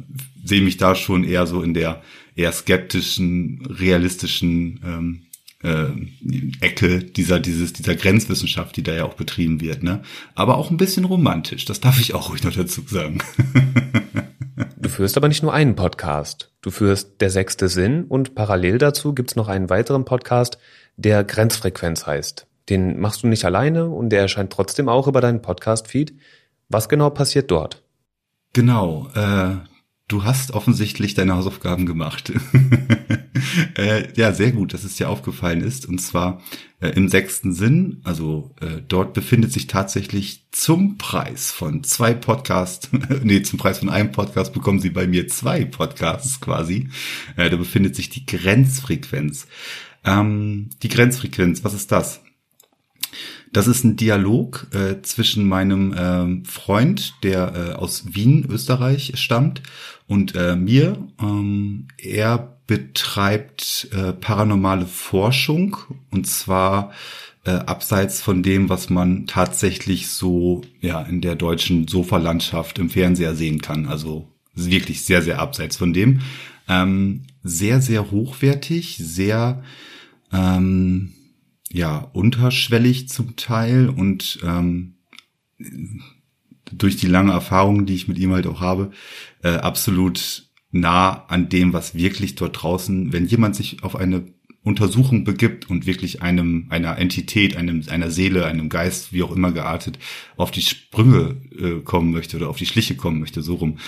sehe 0.45 0.63
mich 0.63 0.77
da 0.77 0.95
schon 0.95 1.25
eher 1.25 1.47
so 1.47 1.63
in 1.63 1.75
der 1.75 2.03
eher 2.35 2.53
skeptischen, 2.53 3.67
realistischen 3.67 4.81
ähm, 4.85 5.23
äh, 5.63 5.87
Ecke 6.65 7.03
dieser 7.03 7.41
dieses 7.41 7.73
dieser 7.73 7.97
Grenzwissenschaft, 7.97 8.77
die 8.77 8.85
da 8.85 8.95
ja 8.95 9.05
auch 9.05 9.15
betrieben 9.15 9.61
wird, 9.61 9.83
ne? 9.83 10.03
Aber 10.37 10.57
auch 10.57 10.71
ein 10.71 10.77
bisschen 10.77 11.05
romantisch. 11.05 11.65
Das 11.65 11.81
darf 11.81 12.01
ich 12.01 12.15
auch 12.15 12.31
ruhig 12.31 12.45
noch 12.45 12.55
dazu 12.55 12.83
sagen. 12.87 13.19
du 14.99 15.03
führst 15.03 15.17
aber 15.17 15.29
nicht 15.29 15.45
nur 15.45 15.53
einen 15.53 15.77
Podcast. 15.77 16.51
Du 16.61 16.73
führst 16.73 17.21
der 17.21 17.31
sechste 17.31 17.69
Sinn 17.69 18.07
und 18.07 18.35
parallel 18.35 18.79
dazu 18.79 19.15
gibt's 19.15 19.37
noch 19.37 19.47
einen 19.47 19.71
weiteren 19.71 20.05
Podcast, 20.05 20.59
der 20.97 21.23
Grenzfrequenz 21.23 22.05
heißt. 22.05 22.49
Den 22.69 22.99
machst 22.99 23.23
du 23.23 23.29
nicht 23.29 23.45
alleine 23.45 23.89
und 23.91 24.11
der 24.11 24.23
erscheint 24.23 24.53
trotzdem 24.53 24.89
auch 24.89 25.07
über 25.07 25.21
deinen 25.21 25.41
Podcast-Feed. 25.41 26.15
Was 26.69 26.89
genau 26.89 27.11
passiert 27.11 27.49
dort? 27.53 27.85
Genau, 28.55 29.07
äh, 29.15 29.59
du 30.09 30.25
hast 30.25 30.53
offensichtlich 30.53 31.15
deine 31.15 31.37
Hausaufgaben 31.37 31.85
gemacht. 31.85 32.33
äh, 33.77 34.09
ja, 34.17 34.33
sehr 34.33 34.53
gut, 34.53 34.73
dass 34.73 34.85
es 34.85 34.97
dir 34.97 35.11
aufgefallen 35.11 35.61
ist. 35.61 35.87
Und 35.87 36.01
zwar 36.01 36.43
äh, 36.81 36.89
im 36.89 37.09
sechsten 37.09 37.53
Sinn, 37.53 38.01
also 38.05 38.55
äh, 38.61 38.81
dort 38.89 39.13
befindet 39.13 39.53
sich 39.53 39.67
tatsächlich 39.67 40.47
zum 40.51 40.97
Preis 40.97 41.51
von 41.51 41.85
zwei 41.85 42.15
Podcasts, 42.15 42.89
nee, 43.23 43.43
zum 43.43 43.59
Preis 43.59 43.81
von 43.81 43.91
einem 43.91 44.11
Podcast 44.11 44.55
bekommen 44.55 44.81
sie 44.81 44.91
bei 44.91 45.07
mir 45.07 45.29
zwei 45.29 45.67
Podcasts 45.67 46.41
quasi. 46.41 46.89
Äh, 47.37 47.51
da 47.51 47.57
befindet 47.57 47.95
sich 47.95 48.09
die 48.09 48.25
Grenzfrequenz. 48.25 49.47
Ähm, 50.05 50.71
die 50.83 50.89
Grenzfrequenz, 50.89 51.65
was 51.65 51.75
ist 51.75 51.93
das? 51.93 52.23
Das 53.53 53.67
ist 53.67 53.85
ein 53.85 53.97
Dialog 53.97 54.67
äh, 54.73 55.01
zwischen 55.03 55.49
meinem 55.49 55.93
äh, 55.93 56.45
Freund, 56.47 57.15
der 57.23 57.55
äh, 57.55 57.73
aus 57.75 58.15
Wien, 58.15 58.47
Österreich 58.49 59.13
stammt, 59.17 59.63
und 60.09 60.35
äh, 60.35 60.57
mir. 60.57 61.07
Ähm, 61.21 61.87
er 61.99 62.59
betreibt 62.67 63.89
äh, 63.93 64.13
paranormale 64.13 64.87
Forschung 64.87 65.77
und 66.11 66.27
zwar 66.27 66.93
äh, 67.45 67.51
abseits 67.51 68.21
von 68.21 68.43
dem, 68.43 68.69
was 68.69 68.91
man 68.91 69.27
tatsächlich 69.27 70.09
so 70.09 70.63
ja 70.81 71.03
in 71.03 71.21
der 71.21 71.37
deutschen 71.37 71.87
Sofalandschaft 71.87 72.79
im 72.79 72.91
Fernseher 72.91 73.37
sehen 73.37 73.63
kann. 73.63 73.87
Also 73.87 74.29
wirklich 74.55 75.05
sehr, 75.05 75.23
sehr 75.23 75.39
abseits 75.39 75.77
von 75.77 75.93
dem. 75.93 76.21
Ähm, 76.69 77.23
sehr, 77.43 77.81
sehr 77.81 78.11
hochwertig, 78.11 78.99
sehr 79.01 79.63
ähm, 80.33 81.15
ja 81.71 82.11
unterschwellig 82.13 83.09
zum 83.09 83.37
Teil 83.37 83.89
und 83.89 84.41
ähm, 84.43 84.95
durch 86.73 86.97
die 86.97 87.07
lange 87.07 87.33
Erfahrung, 87.33 87.87
die 87.87 87.95
ich 87.95 88.09
mit 88.09 88.19
ihm 88.19 88.33
halt 88.33 88.47
auch 88.47 88.61
habe, 88.61 88.91
äh, 89.43 89.51
absolut 89.51 90.49
nah 90.71 91.25
an 91.27 91.49
dem, 91.49 91.73
was 91.73 91.95
wirklich 91.95 92.35
dort 92.35 92.63
draußen, 92.63 93.13
wenn 93.13 93.27
jemand 93.27 93.57
sich 93.57 93.83
auf 93.83 93.97
eine 93.97 94.25
Untersuchung 94.63 95.25
begibt 95.25 95.71
und 95.71 95.87
wirklich 95.87 96.21
einem, 96.21 96.67
einer 96.69 96.99
Entität, 96.99 97.57
einem, 97.57 97.83
einer 97.89 98.11
Seele, 98.11 98.45
einem 98.45 98.69
Geist, 98.69 99.13
wie 99.13 99.23
auch 99.23 99.35
immer 99.35 99.53
geartet, 99.53 99.99
auf 100.37 100.51
die 100.51 100.63
Sprünge 100.63 101.37
äh, 101.59 101.81
kommen 101.81 102.13
möchte 102.13 102.37
oder 102.37 102.51
auf 102.51 102.59
die 102.59 102.67
Schliche 102.67 102.95
kommen 102.95 103.21
möchte, 103.21 103.41
so 103.41 103.55
rum, 103.55 103.79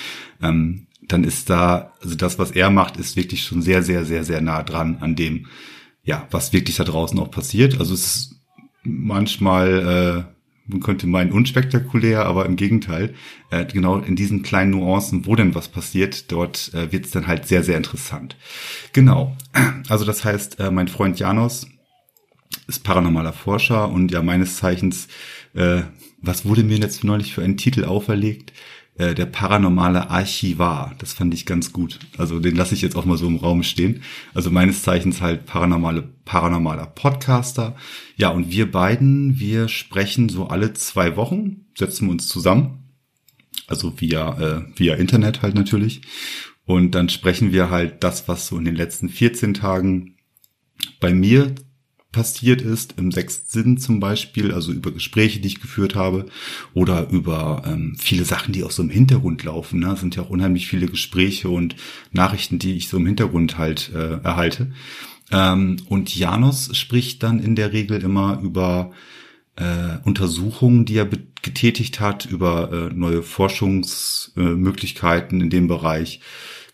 ähm, 0.40 0.86
dann 1.02 1.24
ist 1.24 1.50
da, 1.50 1.92
also 2.00 2.14
das, 2.14 2.38
was 2.38 2.52
er 2.52 2.70
macht, 2.70 2.96
ist 2.96 3.16
wirklich 3.16 3.42
schon 3.42 3.62
sehr, 3.62 3.82
sehr, 3.82 4.04
sehr, 4.04 4.24
sehr 4.24 4.40
nah 4.40 4.62
dran 4.62 4.98
an 5.00 5.16
dem, 5.16 5.46
ja, 6.02 6.26
was 6.30 6.52
wirklich 6.52 6.76
da 6.76 6.84
draußen 6.84 7.18
auch 7.18 7.30
passiert. 7.30 7.78
Also 7.78 7.92
es 7.92 8.06
ist 8.06 8.40
manchmal 8.82 10.26
äh, 10.26 10.39
man 10.70 10.80
könnte 10.80 11.06
meinen 11.06 11.32
unspektakulär, 11.32 12.24
aber 12.26 12.46
im 12.46 12.56
Gegenteil, 12.56 13.14
äh, 13.50 13.64
genau 13.64 13.98
in 13.98 14.16
diesen 14.16 14.42
kleinen 14.42 14.70
Nuancen, 14.70 15.26
wo 15.26 15.36
denn 15.36 15.54
was 15.54 15.68
passiert, 15.68 16.30
dort 16.32 16.72
äh, 16.74 16.92
wird 16.92 17.06
es 17.06 17.10
dann 17.10 17.26
halt 17.26 17.46
sehr, 17.46 17.62
sehr 17.62 17.76
interessant. 17.76 18.36
Genau. 18.92 19.36
Also 19.88 20.04
das 20.04 20.24
heißt, 20.24 20.60
äh, 20.60 20.70
mein 20.70 20.88
Freund 20.88 21.18
Janos 21.18 21.66
ist 22.66 22.84
paranormaler 22.84 23.32
Forscher 23.32 23.88
und 23.88 24.12
ja 24.12 24.22
meines 24.22 24.56
Zeichens, 24.56 25.08
äh, 25.54 25.82
was 26.22 26.44
wurde 26.44 26.62
mir 26.62 26.78
jetzt 26.78 27.04
neulich 27.04 27.34
für 27.34 27.42
einen 27.42 27.56
Titel 27.56 27.84
auferlegt? 27.84 28.52
Äh, 28.96 29.14
der 29.14 29.26
paranormale 29.26 30.10
Archivar. 30.10 30.94
Das 30.98 31.12
fand 31.12 31.32
ich 31.32 31.46
ganz 31.46 31.72
gut. 31.72 31.98
Also 32.18 32.38
den 32.38 32.56
lasse 32.56 32.74
ich 32.74 32.82
jetzt 32.82 32.96
auch 32.96 33.04
mal 33.04 33.16
so 33.16 33.26
im 33.26 33.36
Raum 33.36 33.62
stehen. 33.62 34.02
Also 34.34 34.50
meines 34.50 34.82
Zeichens 34.82 35.20
halt 35.20 35.46
paranormale, 35.46 36.08
paranormaler 36.24 36.86
Podcaster. 36.86 37.76
Ja, 38.16 38.30
und 38.30 38.50
wir 38.50 38.70
beiden, 38.70 39.38
wir 39.38 39.68
sprechen 39.68 40.28
so 40.28 40.48
alle 40.48 40.74
zwei 40.74 41.16
Wochen, 41.16 41.66
setzen 41.74 42.06
wir 42.06 42.12
uns 42.12 42.28
zusammen. 42.28 42.90
Also 43.66 44.00
via, 44.00 44.38
äh, 44.38 44.64
via 44.76 44.96
Internet 44.96 45.42
halt 45.42 45.54
natürlich. 45.54 46.02
Und 46.66 46.94
dann 46.94 47.08
sprechen 47.08 47.52
wir 47.52 47.70
halt 47.70 48.04
das, 48.04 48.28
was 48.28 48.48
so 48.48 48.58
in 48.58 48.64
den 48.64 48.76
letzten 48.76 49.08
14 49.08 49.54
Tagen 49.54 50.16
bei 50.98 51.14
mir 51.14 51.54
passiert 52.12 52.60
ist, 52.60 52.94
im 52.98 53.12
sechsten 53.12 53.48
Sinn 53.48 53.78
zum 53.78 54.00
Beispiel, 54.00 54.52
also 54.52 54.72
über 54.72 54.90
Gespräche, 54.90 55.40
die 55.40 55.48
ich 55.48 55.60
geführt 55.60 55.94
habe, 55.94 56.26
oder 56.74 57.08
über 57.10 57.62
ähm, 57.66 57.96
viele 57.98 58.24
Sachen, 58.24 58.52
die 58.52 58.64
auch 58.64 58.72
so 58.72 58.82
im 58.82 58.90
Hintergrund 58.90 59.44
laufen. 59.44 59.80
Ne? 59.80 59.92
Es 59.92 60.00
sind 60.00 60.16
ja 60.16 60.22
auch 60.22 60.30
unheimlich 60.30 60.66
viele 60.66 60.86
Gespräche 60.86 61.48
und 61.48 61.76
Nachrichten, 62.12 62.58
die 62.58 62.76
ich 62.76 62.88
so 62.88 62.96
im 62.96 63.06
Hintergrund 63.06 63.58
halt 63.58 63.92
äh, 63.94 64.20
erhalte. 64.22 64.72
Ähm, 65.30 65.76
und 65.88 66.14
Janos 66.14 66.76
spricht 66.76 67.22
dann 67.22 67.38
in 67.38 67.54
der 67.54 67.72
Regel 67.72 68.02
immer 68.02 68.40
über 68.42 68.90
äh, 69.56 69.96
Untersuchungen, 70.04 70.84
die 70.84 70.96
er 70.96 71.08
getätigt 71.42 72.00
hat, 72.00 72.26
über 72.26 72.70
äh, 72.72 72.90
neue 72.94 73.22
Forschungsmöglichkeiten 73.22 75.40
in 75.40 75.48
dem 75.50 75.68
Bereich. 75.68 76.20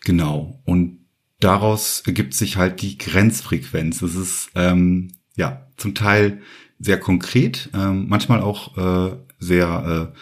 Genau. 0.03 0.59
Und 0.65 1.05
daraus 1.39 2.01
ergibt 2.05 2.33
sich 2.33 2.57
halt 2.57 2.81
die 2.81 2.97
Grenzfrequenz. 2.97 4.01
Es 4.01 4.15
ist 4.15 4.49
ähm, 4.55 5.11
ja, 5.37 5.67
zum 5.77 5.95
Teil 5.95 6.41
sehr 6.79 6.99
konkret, 6.99 7.69
ähm, 7.73 8.07
manchmal 8.09 8.41
auch 8.41 8.77
äh, 8.77 9.15
sehr, 9.39 10.11
äh, 10.13 10.17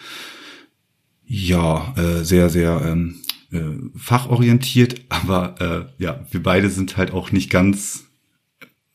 ja, 1.26 1.94
äh, 1.96 2.24
sehr, 2.24 2.48
sehr 2.50 2.82
ähm, 2.84 3.16
äh, 3.50 3.98
fachorientiert, 3.98 5.02
aber 5.08 5.90
äh, 5.98 6.02
ja, 6.02 6.24
wir 6.30 6.42
beide 6.42 6.70
sind 6.70 6.96
halt 6.96 7.10
auch 7.10 7.32
nicht 7.32 7.50
ganz 7.50 8.04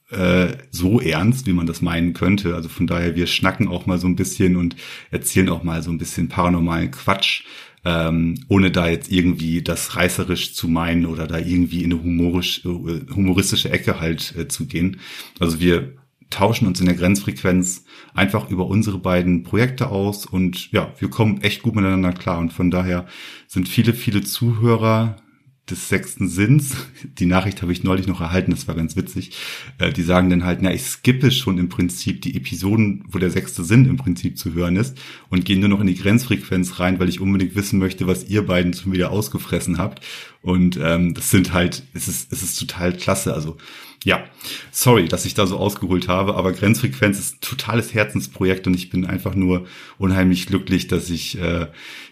äh, 0.10 0.58
so 0.72 1.00
ernst, 1.00 1.48
wie 1.48 1.54
man 1.54 1.68
das 1.68 1.82
meinen 1.82 2.14
könnte. 2.14 2.56
Also 2.56 2.70
von 2.70 2.88
daher, 2.88 3.16
wir 3.16 3.28
schnacken 3.28 3.68
auch 3.68 3.86
mal 3.86 3.98
so 3.98 4.08
ein 4.08 4.16
bisschen 4.16 4.56
und 4.56 4.76
erzählen 5.10 5.50
auch 5.50 5.64
mal 5.64 5.82
so 5.82 5.92
ein 5.92 5.98
bisschen 5.98 6.28
paranormalen 6.28 6.92
Quatsch, 6.92 7.44
ähm, 7.86 8.44
ohne 8.48 8.72
da 8.72 8.88
jetzt 8.88 9.12
irgendwie 9.12 9.62
das 9.62 9.96
reißerisch 9.96 10.54
zu 10.54 10.68
meinen 10.68 11.06
oder 11.06 11.28
da 11.28 11.40
irgendwie 11.40 11.84
in 11.84 11.94
eine 11.94 12.04
humorisch, 12.04 12.64
äh, 12.66 13.14
humoristische 13.16 13.72
Ecke 13.72 14.00
halt 14.00 14.36
äh, 14.38 14.48
zu 14.48 14.66
gehen. 14.66 15.00
Also 15.40 15.60
wir 15.60 15.94
tauschen 16.32 16.68
uns 16.68 16.80
in 16.80 16.88
der 16.88 16.96
Grenzfrequenz 16.96 17.86
einfach 18.14 18.50
über 18.50 18.66
unsere 18.66 18.98
beiden 18.98 19.44
Projekte 19.44 19.90
aus 19.90 20.26
und 20.26 20.72
ja, 20.72 20.94
wir 20.98 21.10
kommen 21.10 21.42
echt 21.42 21.62
gut 21.62 21.76
miteinander 21.76 22.14
klar. 22.14 22.40
Und 22.40 22.52
von 22.52 22.72
daher 22.72 23.06
sind 23.48 23.70
viele, 23.70 23.94
viele 23.94 24.22
Zuhörer 24.22 25.18
des 25.70 25.90
sechsten 25.90 26.28
Sinns, 26.28 26.76
die 27.04 27.26
Nachricht 27.26 27.62
habe 27.62 27.72
ich 27.72 27.84
neulich 27.84 28.08
noch 28.08 28.20
erhalten, 28.20 28.52
das 28.52 28.68
war 28.68 28.76
ganz 28.76 28.96
witzig, 28.96 29.32
äh, 29.78 29.92
die 29.92 30.02
sagen 30.02 30.30
dann 30.30 30.44
halt, 30.44 30.62
na, 30.62 30.74
ich 30.74 30.84
skippe 30.84 31.32
schon 31.32 31.58
im 31.58 31.70
Prinzip 31.70 32.22
die 32.22 32.36
Episoden, 32.36 33.04
wo 33.08 33.20
der 33.20 33.30
sechste 33.30 33.64
Sinn 33.64 33.86
im 33.86 33.98
Prinzip 33.98 34.38
zu 34.38 34.54
hören 34.54 34.76
ist 34.76 34.98
und 35.30 35.46
gehe 35.46 35.60
nur 35.60 35.70
noch 35.70 35.80
in 35.80 35.88
die 35.88 35.96
Grenzfrequenz 35.96 36.80
rein, 36.80 37.00
weil 37.00 37.10
ich 37.10 37.22
unbedingt 37.22 37.56
wissen 37.56 37.80
möchte, 37.80 38.08
was 38.08 38.28
ihr 38.28 38.46
beiden 38.46 38.74
schon 38.74 38.92
wieder 38.92 39.12
ausgefressen 39.12 39.78
habt. 39.78 40.04
Und 40.42 40.80
ähm, 40.82 41.14
das 41.14 41.30
sind 41.30 41.54
halt, 41.54 41.84
es 41.94 42.08
ist, 42.08 42.34
es 42.34 42.42
ist 42.44 42.60
total 42.60 42.94
klasse, 42.94 43.34
also 43.34 43.58
ja, 44.04 44.24
sorry, 44.72 45.08
dass 45.08 45.26
ich 45.26 45.34
da 45.34 45.46
so 45.46 45.58
ausgeholt 45.58 46.08
habe, 46.08 46.36
aber 46.36 46.54
Grenzfrequenz 46.54 47.20
ist 47.20 47.36
ein 47.36 47.42
totales 47.42 47.94
Herzensprojekt 47.94 48.66
und 48.68 48.74
ich 48.74 48.90
bin 48.90 49.06
einfach 49.06 49.36
nur 49.36 49.68
unheimlich 49.98 50.48
glücklich, 50.48 50.88
dass 50.88 51.10
ich 51.10 51.40
äh, 51.40 51.68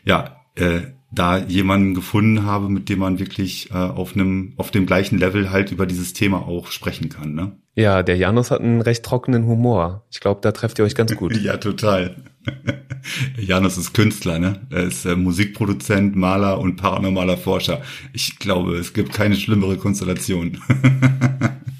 ja 0.05 0.38
äh, 0.55 0.81
da 1.12 1.39
jemanden 1.39 1.96
gefunden 1.96 2.46
habe, 2.46 2.69
mit 2.69 2.88
dem 2.89 3.00
man 3.00 3.17
wirklich 3.17 3.72
äh, 3.72 3.74
auf 3.74 4.13
einem 4.13 4.53
auf 4.58 4.69
dem 4.69 4.86
gleichen 4.86 5.17
Level 5.17 5.50
halt 5.50 5.72
über 5.72 5.88
dieses 5.88 6.13
Thema 6.13 6.48
auch 6.48 6.67
sprechen 6.67 7.10
kann. 7.10 7.34
Ne? 7.34 7.53
Ja, 7.75 8.03
der 8.03 8.17
Janus 8.17 8.51
hat 8.51 8.62
einen 8.62 8.81
recht 8.81 9.03
trockenen 9.03 9.46
Humor. 9.46 10.05
Ich 10.12 10.19
glaube, 10.19 10.41
da 10.43 10.51
trefft 10.51 10.77
ihr 10.77 10.86
euch 10.86 10.96
ganz 10.96 11.15
gut. 11.15 11.36
ja, 11.41 11.58
total. 11.58 12.17
Janus 13.39 13.77
ist 13.77 13.93
Künstler, 13.93 14.38
ne? 14.38 14.67
Er 14.69 14.84
ist 14.84 15.05
äh, 15.05 15.15
Musikproduzent, 15.15 16.15
Maler 16.15 16.60
und 16.60 16.75
paranormaler 16.75 17.38
Forscher. 17.38 17.81
Ich 18.13 18.38
glaube, 18.38 18.75
es 18.77 18.93
gibt 18.93 19.13
keine 19.13 19.36
schlimmere 19.36 19.77
Konstellation. 19.77 20.60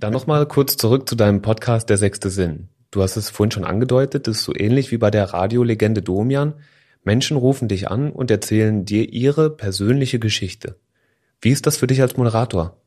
Dann 0.00 0.14
nochmal 0.14 0.46
kurz 0.46 0.78
zurück 0.78 1.06
zu 1.06 1.14
deinem 1.14 1.42
Podcast 1.42 1.90
Der 1.90 1.98
sechste 1.98 2.30
Sinn. 2.30 2.70
Du 2.90 3.02
hast 3.02 3.18
es 3.18 3.28
vorhin 3.28 3.50
schon 3.50 3.66
angedeutet, 3.66 4.28
ist 4.28 4.44
so 4.44 4.54
ähnlich 4.56 4.90
wie 4.92 4.96
bei 4.96 5.10
der 5.10 5.34
Radiolegende 5.34 6.00
Domian. 6.00 6.54
Menschen 7.04 7.36
rufen 7.36 7.68
dich 7.68 7.90
an 7.90 8.10
und 8.10 8.30
erzählen 8.30 8.86
dir 8.86 9.12
ihre 9.12 9.50
persönliche 9.50 10.18
Geschichte. 10.18 10.76
Wie 11.42 11.50
ist 11.50 11.66
das 11.66 11.76
für 11.76 11.86
dich 11.86 12.00
als 12.00 12.16
Moderator? 12.16 12.78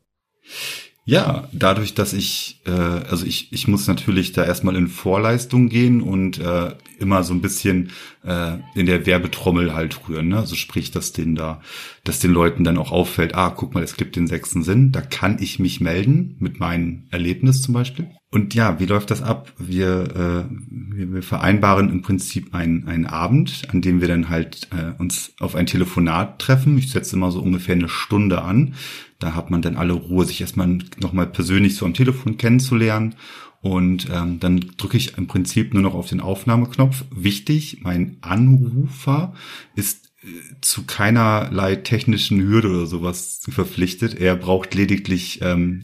Ja, 1.06 1.50
dadurch, 1.52 1.96
dass 1.96 2.14
ich, 2.14 2.62
äh, 2.66 2.72
also 2.72 3.26
ich, 3.26 3.52
ich 3.52 3.68
muss 3.68 3.88
natürlich 3.88 4.32
da 4.32 4.46
erstmal 4.46 4.78
in 4.78 4.88
Vorleistung 4.88 5.68
gehen 5.68 6.02
und 6.02 6.40
äh, 6.40 6.76
immer 6.98 7.24
so 7.24 7.34
ein 7.34 7.42
bisschen 7.42 7.92
äh, 8.24 8.58
in 8.74 8.86
der 8.86 9.06
Werbetrommel 9.06 9.74
halt 9.74 10.08
rühren. 10.08 10.30
Ne? 10.30 10.38
Also 10.38 10.56
sprich, 10.56 10.92
dass 10.92 11.12
den 11.12 11.36
da, 11.36 11.62
dass 12.06 12.20
den 12.20 12.32
Leuten 12.32 12.64
dann 12.64 12.78
auch 12.78 12.92
auffällt, 12.92 13.36
ah, 13.36 13.50
guck 13.50 13.74
mal, 13.74 13.84
es 13.84 13.98
gibt 13.98 14.16
den 14.16 14.28
sechsten 14.28 14.64
Sinn, 14.64 14.94
da 14.94 15.02
kann 15.02 15.40
ich 15.42 15.60
mich 15.60 15.82
melden 15.82 16.38
mit 16.40 16.62
meinem 16.62 17.04
Erlebnis 17.12 17.62
zum 17.62 17.74
Beispiel. 17.74 18.10
Und 18.34 18.56
ja, 18.56 18.80
wie 18.80 18.88
läuft 18.88 19.12
das 19.12 19.22
ab? 19.22 19.54
Wir, 19.60 20.48
äh, 20.50 20.56
wir, 20.72 21.14
wir 21.14 21.22
vereinbaren 21.22 21.92
im 21.92 22.02
Prinzip 22.02 22.56
einen, 22.56 22.88
einen 22.88 23.06
Abend, 23.06 23.62
an 23.72 23.84
dem 23.84 24.02
wir 24.02 24.08
dann 24.08 24.28
halt 24.28 24.70
äh, 24.72 25.00
uns 25.00 25.34
auf 25.40 25.54
ein 25.54 25.68
Telefonat 25.68 26.40
treffen. 26.40 26.76
Ich 26.80 26.90
setze 26.90 27.16
immer 27.16 27.30
so 27.30 27.42
ungefähr 27.44 27.76
eine 27.76 27.90
Stunde 27.90 28.42
an. 28.42 28.74
Da 29.20 29.36
hat 29.36 29.52
man 29.52 29.62
dann 29.62 29.78
alle 29.78 29.94
Ruhe, 29.94 30.26
sich 30.26 30.42
erstmal 30.42 30.80
nochmal 31.00 31.28
persönlich 31.28 31.76
so 31.76 31.86
am 31.86 31.94
Telefon 31.94 32.38
kennenzulernen. 32.38 33.14
Und 33.62 34.08
ähm, 34.12 34.40
dann 34.40 34.62
drücke 34.78 34.98
ich 34.98 35.16
im 35.16 35.28
Prinzip 35.28 35.76
nur 35.76 35.84
noch 35.84 35.94
auf 35.94 36.10
den 36.10 36.20
Aufnahmeknopf. 36.20 37.06
Wichtig, 37.12 37.82
mein 37.84 38.18
Anrufer 38.22 39.36
ist 39.76 40.12
äh, 40.24 40.28
zu 40.60 40.88
keinerlei 40.88 41.76
technischen 41.76 42.42
Hürde 42.42 42.72
oder 42.72 42.88
sowas 42.88 43.44
verpflichtet. 43.48 44.20
Er 44.20 44.36
braucht 44.36 44.74
lediglich 44.74 45.40
ähm, 45.44 45.82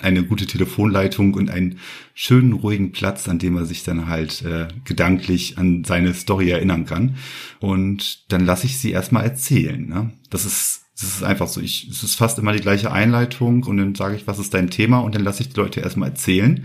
eine 0.00 0.24
gute 0.24 0.46
Telefonleitung 0.46 1.34
und 1.34 1.50
einen 1.50 1.78
schönen, 2.14 2.52
ruhigen 2.52 2.92
Platz, 2.92 3.28
an 3.28 3.38
dem 3.38 3.56
er 3.56 3.66
sich 3.66 3.84
dann 3.84 4.08
halt 4.08 4.42
äh, 4.42 4.68
gedanklich 4.84 5.58
an 5.58 5.84
seine 5.84 6.14
Story 6.14 6.50
erinnern 6.50 6.86
kann. 6.86 7.16
Und 7.60 8.32
dann 8.32 8.44
lasse 8.44 8.66
ich 8.66 8.78
sie 8.78 8.90
erstmal 8.90 9.24
erzählen. 9.24 9.86
Ne? 9.88 10.12
Das 10.30 10.44
ist 10.44 10.82
es 10.94 11.16
ist 11.16 11.22
einfach 11.22 11.48
so, 11.48 11.60
ich, 11.60 11.88
es 11.88 12.02
ist 12.02 12.16
fast 12.16 12.38
immer 12.38 12.52
die 12.52 12.60
gleiche 12.60 12.92
Einleitung 12.92 13.64
und 13.64 13.76
dann 13.78 13.94
sage 13.94 14.14
ich, 14.14 14.26
was 14.26 14.38
ist 14.38 14.54
dein 14.54 14.70
Thema 14.70 14.98
und 15.00 15.14
dann 15.14 15.24
lasse 15.24 15.42
ich 15.42 15.48
die 15.48 15.58
Leute 15.58 15.80
erstmal 15.80 16.10
erzählen 16.10 16.64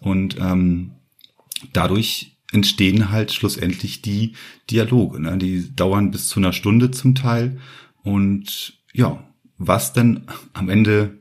und 0.00 0.36
ähm, 0.38 0.92
dadurch 1.72 2.36
entstehen 2.52 3.10
halt 3.10 3.32
schlussendlich 3.32 4.02
die 4.02 4.34
Dialoge, 4.70 5.20
ne? 5.20 5.38
die 5.38 5.74
dauern 5.74 6.10
bis 6.10 6.28
zu 6.28 6.40
einer 6.40 6.52
Stunde 6.52 6.90
zum 6.90 7.14
Teil 7.14 7.58
und 8.02 8.74
ja, 8.92 9.22
was 9.56 9.92
denn 9.92 10.24
am 10.52 10.68
Ende 10.68 11.19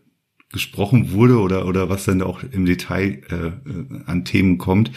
gesprochen 0.51 1.11
wurde 1.11 1.39
oder 1.39 1.67
oder 1.67 1.89
was 1.89 2.05
dann 2.05 2.21
auch 2.21 2.43
im 2.43 2.65
Detail 2.65 3.21
äh, 3.29 3.69
äh 3.69 4.03
an 4.05 4.25
Themen 4.25 4.57
kommt, 4.57 4.91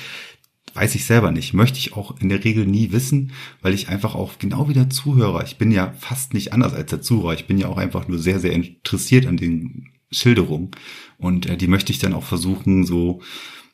weiß 0.74 0.94
ich 0.94 1.04
selber 1.04 1.30
nicht. 1.30 1.52
Möchte 1.52 1.78
ich 1.78 1.94
auch 1.94 2.18
in 2.20 2.28
der 2.28 2.44
Regel 2.44 2.66
nie 2.66 2.92
wissen, 2.92 3.32
weil 3.60 3.74
ich 3.74 3.88
einfach 3.88 4.14
auch 4.14 4.38
genau 4.38 4.68
wie 4.68 4.74
der 4.74 4.90
Zuhörer, 4.90 5.44
ich 5.44 5.58
bin 5.58 5.70
ja 5.70 5.94
fast 5.98 6.34
nicht 6.34 6.52
anders 6.52 6.74
als 6.74 6.90
der 6.90 7.02
Zuhörer, 7.02 7.34
ich 7.34 7.46
bin 7.46 7.58
ja 7.58 7.68
auch 7.68 7.76
einfach 7.76 8.08
nur 8.08 8.18
sehr, 8.18 8.40
sehr 8.40 8.52
interessiert 8.52 9.26
an 9.26 9.36
den 9.36 9.88
Schilderungen 10.10 10.70
und 11.18 11.46
äh, 11.46 11.56
die 11.56 11.68
möchte 11.68 11.92
ich 11.92 11.98
dann 11.98 12.14
auch 12.14 12.24
versuchen, 12.24 12.84
so 12.84 13.20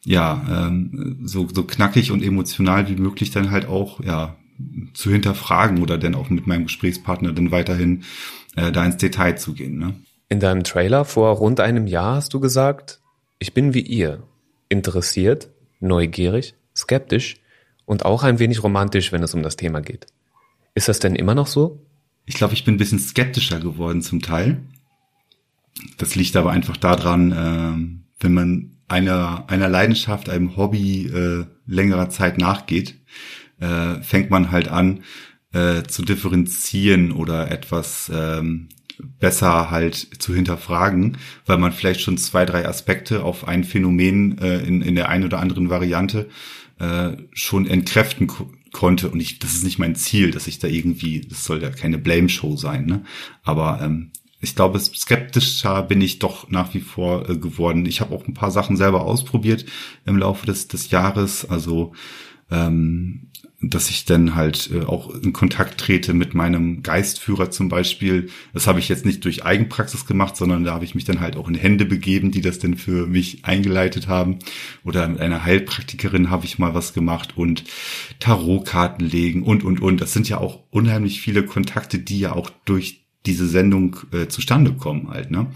ja, 0.04 0.68
ähm, 0.68 1.18
so, 1.24 1.48
so 1.52 1.64
knackig 1.64 2.12
und 2.12 2.22
emotional 2.22 2.88
wie 2.88 2.96
möglich 2.96 3.30
dann 3.30 3.50
halt 3.50 3.66
auch, 3.66 4.02
ja, 4.02 4.36
zu 4.94 5.10
hinterfragen 5.10 5.82
oder 5.82 5.98
dann 5.98 6.14
auch 6.14 6.30
mit 6.30 6.46
meinem 6.46 6.64
Gesprächspartner 6.64 7.32
dann 7.32 7.50
weiterhin 7.50 8.02
äh, 8.56 8.72
da 8.72 8.84
ins 8.84 8.96
Detail 8.96 9.36
zu 9.36 9.54
gehen. 9.54 9.78
Ne? 9.78 9.94
In 10.28 10.40
deinem 10.40 10.62
Trailer 10.62 11.04
vor 11.04 11.36
rund 11.36 11.58
einem 11.60 11.86
Jahr 11.86 12.16
hast 12.16 12.34
du 12.34 12.40
gesagt, 12.40 13.00
ich 13.38 13.54
bin 13.54 13.72
wie 13.72 13.80
ihr, 13.80 14.22
interessiert, 14.68 15.48
neugierig, 15.80 16.54
skeptisch 16.76 17.36
und 17.86 18.04
auch 18.04 18.22
ein 18.22 18.38
wenig 18.38 18.62
romantisch, 18.62 19.10
wenn 19.10 19.22
es 19.22 19.32
um 19.32 19.42
das 19.42 19.56
Thema 19.56 19.80
geht. 19.80 20.06
Ist 20.74 20.88
das 20.88 20.98
denn 20.98 21.14
immer 21.14 21.34
noch 21.34 21.46
so? 21.46 21.80
Ich 22.26 22.34
glaube, 22.34 22.52
ich 22.52 22.64
bin 22.64 22.74
ein 22.74 22.78
bisschen 22.78 22.98
skeptischer 22.98 23.58
geworden 23.58 24.02
zum 24.02 24.20
Teil. 24.20 24.60
Das 25.96 26.14
liegt 26.14 26.36
aber 26.36 26.50
einfach 26.50 26.76
daran, 26.76 27.32
äh, 27.32 28.22
wenn 28.22 28.34
man 28.34 28.76
einer, 28.86 29.44
einer 29.48 29.68
Leidenschaft, 29.68 30.28
einem 30.28 30.56
Hobby 30.56 31.06
äh, 31.06 31.46
längerer 31.66 32.10
Zeit 32.10 32.36
nachgeht, 32.36 32.96
äh, 33.60 34.02
fängt 34.02 34.30
man 34.30 34.50
halt 34.50 34.68
an 34.68 35.04
äh, 35.52 35.84
zu 35.84 36.02
differenzieren 36.02 37.12
oder 37.12 37.50
etwas 37.50 38.10
ähm, 38.14 38.68
besser 39.20 39.70
halt 39.70 39.94
zu 39.94 40.34
hinterfragen, 40.34 41.18
weil 41.46 41.58
man 41.58 41.72
vielleicht 41.72 42.00
schon 42.00 42.18
zwei, 42.18 42.44
drei 42.44 42.66
Aspekte 42.66 43.22
auf 43.22 43.46
ein 43.46 43.64
Phänomen 43.64 44.38
äh, 44.38 44.58
in, 44.58 44.82
in 44.82 44.94
der 44.94 45.08
einen 45.08 45.24
oder 45.24 45.40
anderen 45.40 45.70
Variante 45.70 46.28
äh, 46.78 47.12
schon 47.32 47.66
entkräften 47.66 48.26
ko 48.26 48.50
konnte. 48.70 49.08
Und 49.08 49.20
ich, 49.20 49.38
das 49.38 49.54
ist 49.54 49.64
nicht 49.64 49.78
mein 49.78 49.96
Ziel, 49.96 50.30
dass 50.30 50.46
ich 50.46 50.58
da 50.58 50.68
irgendwie, 50.68 51.22
das 51.22 51.44
soll 51.44 51.62
ja 51.62 51.70
keine 51.70 51.96
Blame-Show 51.96 52.56
sein, 52.56 52.84
ne? 52.84 53.02
Aber 53.42 53.80
ähm, 53.82 54.10
ich 54.40 54.54
glaube, 54.54 54.78
skeptischer 54.78 55.82
bin 55.82 56.00
ich 56.00 56.18
doch 56.18 56.50
nach 56.50 56.74
wie 56.74 56.80
vor 56.80 57.28
äh, 57.28 57.36
geworden. 57.36 57.86
Ich 57.86 58.00
habe 58.00 58.14
auch 58.14 58.26
ein 58.26 58.34
paar 58.34 58.50
Sachen 58.50 58.76
selber 58.76 59.02
ausprobiert 59.02 59.64
im 60.04 60.18
Laufe 60.18 60.46
des, 60.46 60.68
des 60.68 60.90
Jahres. 60.90 61.48
Also 61.48 61.92
ähm, 62.50 63.30
dass 63.60 63.90
ich 63.90 64.04
dann 64.04 64.36
halt 64.36 64.70
äh, 64.72 64.84
auch 64.84 65.12
in 65.12 65.32
Kontakt 65.32 65.80
trete 65.80 66.14
mit 66.14 66.32
meinem 66.32 66.82
Geistführer 66.84 67.50
zum 67.50 67.68
Beispiel. 67.68 68.30
Das 68.52 68.68
habe 68.68 68.78
ich 68.78 68.88
jetzt 68.88 69.04
nicht 69.04 69.24
durch 69.24 69.44
Eigenpraxis 69.44 70.06
gemacht, 70.06 70.36
sondern 70.36 70.62
da 70.62 70.74
habe 70.74 70.84
ich 70.84 70.94
mich 70.94 71.04
dann 71.04 71.20
halt 71.20 71.36
auch 71.36 71.48
in 71.48 71.56
Hände 71.56 71.84
begeben, 71.84 72.30
die 72.30 72.40
das 72.40 72.60
denn 72.60 72.76
für 72.76 73.08
mich 73.08 73.44
eingeleitet 73.44 74.06
haben. 74.06 74.38
Oder 74.84 75.08
mit 75.08 75.20
einer 75.20 75.44
Heilpraktikerin 75.44 76.30
habe 76.30 76.44
ich 76.44 76.60
mal 76.60 76.74
was 76.74 76.94
gemacht 76.94 77.36
und 77.36 77.64
Tarotkarten 78.20 79.04
legen 79.04 79.42
und, 79.42 79.64
und, 79.64 79.82
und. 79.82 80.00
Das 80.00 80.12
sind 80.12 80.28
ja 80.28 80.38
auch 80.38 80.62
unheimlich 80.70 81.20
viele 81.20 81.44
Kontakte, 81.44 81.98
die 81.98 82.20
ja 82.20 82.32
auch 82.32 82.50
durch 82.64 83.06
diese 83.26 83.48
Sendung 83.48 83.96
äh, 84.12 84.28
zustande 84.28 84.72
kommen 84.72 85.10
halt, 85.10 85.32
ne? 85.32 85.48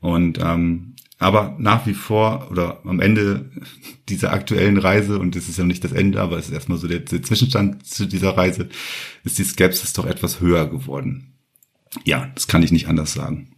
Und 0.00 0.38
ähm, 0.40 0.94
aber 1.18 1.56
nach 1.58 1.86
wie 1.86 1.94
vor 1.94 2.48
oder 2.50 2.80
am 2.84 3.00
Ende 3.00 3.50
dieser 4.08 4.32
aktuellen 4.32 4.78
Reise, 4.78 5.18
und 5.18 5.34
das 5.34 5.48
ist 5.48 5.58
ja 5.58 5.64
nicht 5.64 5.82
das 5.82 5.92
Ende, 5.92 6.20
aber 6.20 6.38
es 6.38 6.46
ist 6.46 6.54
erstmal 6.54 6.78
so 6.78 6.86
der, 6.86 7.00
der 7.00 7.22
Zwischenstand 7.22 7.86
zu 7.86 8.06
dieser 8.06 8.36
Reise, 8.36 8.68
ist 9.24 9.38
die 9.38 9.44
Skepsis 9.44 9.92
doch 9.92 10.06
etwas 10.06 10.40
höher 10.40 10.68
geworden. 10.68 11.34
Ja, 12.04 12.30
das 12.34 12.46
kann 12.46 12.62
ich 12.62 12.70
nicht 12.70 12.86
anders 12.86 13.12
sagen. 13.12 13.50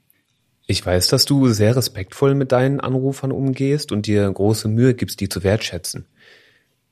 Ich 0.67 0.87
weiß, 0.87 1.09
dass 1.09 1.25
du 1.25 1.49
sehr 1.49 1.77
respektvoll 1.77 2.35
mit 2.35 2.53
deinen 2.53 2.81
Anrufern 2.81 3.33
umgehst 3.33 3.93
und 3.93 4.07
dir 4.07 4.31
große 4.31 4.69
Mühe 4.69 4.95
gibst, 4.95 5.21
die 5.21 5.29
zu 5.29 5.43
wertschätzen. 5.43 6.07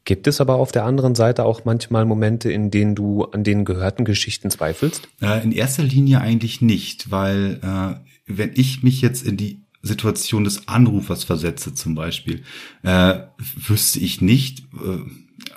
Gibt 0.05 0.27
es 0.27 0.41
aber 0.41 0.57
auf 0.57 0.73
der 0.73 0.85
anderen 0.85 1.15
Seite 1.15 1.45
auch 1.45 1.65
manchmal 1.65 2.05
Momente, 2.05 2.51
in 2.51 2.71
denen 2.71 2.95
du 2.95 3.25
an 3.25 3.45
den 3.45 3.65
gehörten 3.65 4.05
Geschichten 4.05 4.51
zweifelst? 4.51 5.09
Äh, 5.21 5.45
in 5.45 5.53
erster 5.53 5.83
Linie 5.83 6.21
eigentlich 6.21 6.61
nicht, 6.61 7.11
weil 7.11 7.61
äh, 7.63 8.01
wenn 8.27 8.53
ich 8.55 8.83
mich 8.83 9.01
jetzt 9.01 9.25
in 9.25 9.37
die 9.37 9.68
Situation 9.83 10.45
des 10.45 10.69
Anrufers 10.69 11.25
versetze 11.25 11.75
zum 11.75 11.95
Beispiel, 11.95 12.43
äh, 12.83 13.21
wüsste 13.57 14.01
ich 14.01 14.21
nicht, 14.21 14.61
äh, 14.75 14.99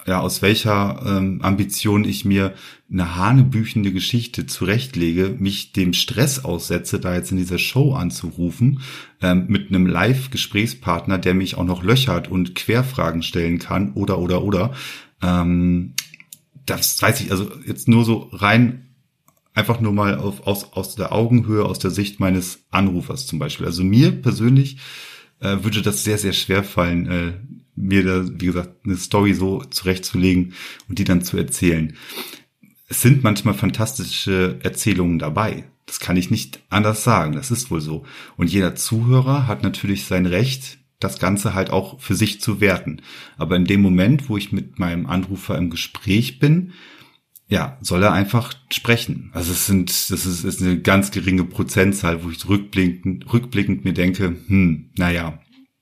ja, 0.06 0.20
aus 0.20 0.42
welcher 0.42 1.02
ähm, 1.06 1.42
Ambition 1.42 2.04
ich 2.04 2.26
mir 2.26 2.54
eine 2.92 3.16
hanebüchende 3.16 3.92
Geschichte 3.92 4.46
zurechtlege, 4.46 5.36
mich 5.40 5.74
dem 5.74 5.94
Stress 5.94 6.44
aussetze, 6.44 7.00
da 7.00 7.16
jetzt 7.16 7.32
in 7.32 7.38
dieser 7.38 7.58
Show 7.58 7.94
anzurufen, 7.94 8.82
ähm, 9.22 9.46
mit 9.48 9.70
einem 9.70 9.88
Live-Gesprächspartner, 9.88 11.18
der 11.18 11.34
mich 11.34 11.56
auch 11.56 11.64
noch 11.64 11.84
löchert 11.84 12.30
und 12.30 12.56
Querfragen 12.56 13.24
stellen 13.24 13.60
kann 13.60 13.94
oder 13.94 14.20
oder 14.20 14.44
oder. 14.44 14.74
Ähm, 15.22 15.94
das 16.66 17.02
weiß 17.02 17.22
ich, 17.22 17.32
also 17.32 17.52
jetzt 17.66 17.88
nur 17.88 18.06
so 18.06 18.30
rein 18.34 18.91
einfach 19.54 19.80
nur 19.80 19.94
mal 19.94 20.18
auf, 20.18 20.48
aus, 20.48 20.74
aus 20.74 20.96
der 20.96 21.12
Augenhöhe, 21.12 21.66
aus 21.66 21.80
der 21.80 21.92
Sicht 21.92 22.20
meines 22.20 22.64
Anrufers 22.72 23.28
zum 23.28 23.40
Beispiel. 23.40 23.66
Also 23.66 23.84
mir 23.84 24.12
persönlich 24.12 24.78
äh, 25.40 25.58
würde 25.62 25.82
das 25.82 26.04
sehr, 26.04 26.18
sehr 26.18 26.34
schwer 26.34 26.64
fallen, 26.64 27.08
äh, 27.08 27.34
mir 27.76 28.04
da, 28.04 28.26
wie 28.40 28.46
gesagt, 28.46 28.86
eine 28.86 28.98
Story 28.98 29.34
so 29.34 29.64
zurechtzulegen 29.64 30.54
und 30.88 31.00
die 31.00 31.04
dann 31.04 31.24
zu 31.24 31.38
erzählen. 31.38 31.96
Es 32.88 33.02
sind 33.02 33.24
manchmal 33.24 33.54
fantastische 33.54 34.60
Erzählungen 34.64 35.20
dabei. 35.20 35.66
Das 35.86 36.00
kann 36.00 36.18
ich 36.18 36.30
nicht 36.30 36.60
anders 36.70 37.04
sagen. 37.04 37.34
Das 37.34 37.52
ist 37.52 37.72
wohl 37.72 37.82
so. 37.82 38.06
Und 38.38 38.52
jeder 38.52 38.76
Zuhörer 38.76 39.48
hat 39.48 39.64
natürlich 39.64 40.06
sein 40.06 40.26
Recht, 40.26 40.78
das 41.00 41.18
Ganze 41.18 41.54
halt 41.54 41.72
auch 41.72 42.00
für 42.00 42.16
sich 42.16 42.42
zu 42.42 42.62
werten. 42.62 43.02
Aber 43.38 43.56
in 43.56 43.66
dem 43.66 43.82
Moment, 43.82 44.30
wo 44.30 44.38
ich 44.38 44.52
mit 44.52 44.78
meinem 44.78 45.08
Anrufer 45.08 45.58
im 45.58 45.70
Gespräch 45.70 46.40
bin, 46.40 46.74
ja, 47.52 47.78
soll 47.82 48.02
er 48.02 48.14
einfach 48.14 48.54
sprechen. 48.72 49.30
Also 49.34 49.52
es 49.52 49.66
sind, 49.66 49.90
das 49.90 50.26
ist, 50.26 50.46
ist 50.46 50.62
eine 50.62 50.80
ganz 50.80 51.12
geringe 51.12 51.44
Prozentzahl, 51.44 52.24
wo 52.24 52.30
ich 52.30 52.48
rückblickend, 52.48 53.32
rückblickend 53.34 53.84
mir 53.84 53.94
denke, 53.94 54.38
hm, 54.48 54.92
naja, 54.96 55.38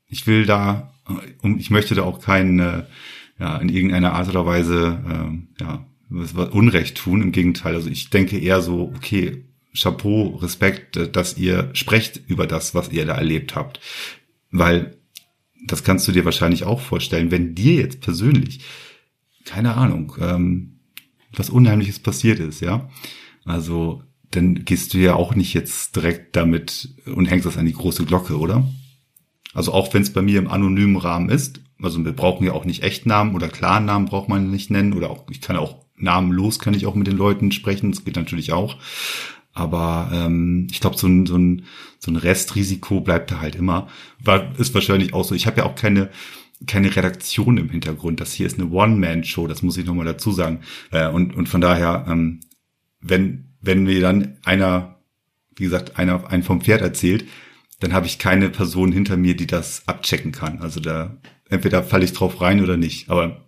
ich 0.07 0.25
will 0.25 0.47
da, 0.47 0.95
ich 1.59 1.69
möchte 1.69 1.93
da 1.93 2.01
auch 2.01 2.21
keinen, 2.21 2.87
ja, 3.37 3.57
in 3.57 3.69
irgendeiner 3.69 4.13
Art 4.13 4.27
oder 4.29 4.47
Weise, 4.47 4.99
äh, 5.07 5.63
ja, 5.63 5.85
Unrecht 6.09 6.97
tun. 6.97 7.21
Im 7.21 7.31
Gegenteil, 7.31 7.75
also 7.75 7.87
ich 7.87 8.09
denke 8.09 8.39
eher 8.39 8.63
so, 8.63 8.91
okay, 8.95 9.45
Chapeau, 9.77 10.37
Respekt, 10.37 10.97
äh, 10.97 11.07
dass 11.07 11.37
ihr 11.37 11.69
sprecht 11.73 12.19
über 12.27 12.47
das, 12.47 12.73
was 12.73 12.91
ihr 12.91 13.05
da 13.05 13.13
erlebt 13.13 13.55
habt. 13.55 13.79
Weil, 14.49 14.97
das 15.67 15.83
kannst 15.83 16.07
du 16.07 16.11
dir 16.11 16.25
wahrscheinlich 16.25 16.63
auch 16.63 16.79
vorstellen, 16.79 17.29
wenn 17.29 17.53
dir 17.53 17.75
jetzt 17.75 18.01
persönlich, 18.01 18.61
keine 19.45 19.75
Ahnung, 19.75 20.15
ähm, 20.19 20.78
was 21.35 21.49
Unheimliches 21.49 21.99
passiert 21.99 22.39
ist, 22.39 22.61
ja. 22.61 22.89
Also, 23.45 24.03
dann 24.31 24.65
gehst 24.65 24.93
du 24.93 24.97
ja 24.99 25.15
auch 25.15 25.33
nicht 25.35 25.53
jetzt 25.53 25.95
direkt 25.95 26.35
damit 26.35 26.89
und 27.05 27.25
hängst 27.25 27.45
das 27.45 27.57
an 27.57 27.65
die 27.65 27.73
große 27.73 28.05
Glocke, 28.05 28.37
oder? 28.37 28.67
Also 29.53 29.73
auch 29.73 29.93
wenn 29.93 30.03
es 30.03 30.13
bei 30.13 30.21
mir 30.21 30.37
im 30.37 30.47
anonymen 30.47 30.97
Rahmen 30.97 31.29
ist, 31.29 31.61
also 31.81 32.03
wir 32.03 32.11
brauchen 32.11 32.45
ja 32.45 32.53
auch 32.53 32.65
nicht 32.65 32.83
Echtnamen 32.83 33.33
oder 33.33 33.47
Klarnamen 33.47 34.07
braucht 34.07 34.29
man 34.29 34.51
nicht 34.51 34.69
nennen 34.69 34.93
oder 34.93 35.09
auch, 35.09 35.25
ich 35.31 35.41
kann 35.41 35.55
auch 35.55 35.77
namenlos 35.99 36.59
kann 36.59 36.73
ich 36.73 36.85
auch 36.85 36.95
mit 36.95 37.07
den 37.07 37.17
Leuten 37.17 37.51
sprechen, 37.51 37.91
das 37.91 38.05
geht 38.05 38.15
natürlich 38.15 38.53
auch. 38.53 38.77
Aber 39.53 40.09
ähm, 40.13 40.67
ich 40.71 40.79
glaube, 40.79 40.97
so 40.97 41.07
ein, 41.07 41.25
so, 41.25 41.35
ein, 41.37 41.65
so 41.97 42.11
ein 42.11 42.15
Restrisiko 42.15 43.01
bleibt 43.01 43.31
da 43.31 43.41
halt 43.41 43.55
immer. 43.55 43.87
War, 44.23 44.57
ist 44.57 44.73
wahrscheinlich 44.73 45.13
auch 45.13 45.25
so. 45.25 45.35
Ich 45.35 45.47
habe 45.47 45.57
ja 45.57 45.65
auch 45.65 45.75
keine, 45.75 46.09
keine 46.67 46.93
Redaktion 46.95 47.57
im 47.57 47.69
Hintergrund. 47.69 48.19
Das 48.19 48.33
hier 48.33 48.47
ist 48.47 48.59
eine 48.59 48.69
One-Man-Show, 48.69 49.47
das 49.47 49.61
muss 49.61 49.77
ich 49.77 49.85
nochmal 49.85 50.05
dazu 50.05 50.31
sagen. 50.31 50.61
Äh, 50.91 51.07
und, 51.07 51.35
und 51.35 51.47
von 51.47 51.61
daher, 51.61 52.05
ähm, 52.09 52.41
wenn, 53.01 53.53
wenn 53.61 53.83
mir 53.83 54.01
dann 54.01 54.37
einer, 54.43 54.99
wie 55.55 55.63
gesagt, 55.63 55.97
einer 55.97 56.29
einen 56.29 56.43
vom 56.43 56.61
Pferd 56.61 56.81
erzählt, 56.81 57.25
dann 57.79 57.93
habe 57.93 58.07
ich 58.07 58.19
keine 58.19 58.49
Person 58.49 58.91
hinter 58.91 59.15
mir, 59.15 59.35
die 59.35 59.47
das 59.47 59.83
abchecken 59.87 60.31
kann. 60.31 60.59
Also 60.59 60.79
da 60.79 61.17
entweder 61.49 61.83
falle 61.83 62.03
ich 62.03 62.13
drauf 62.13 62.41
rein 62.41 62.61
oder 62.61 62.75
nicht. 62.75 63.09
Aber 63.09 63.45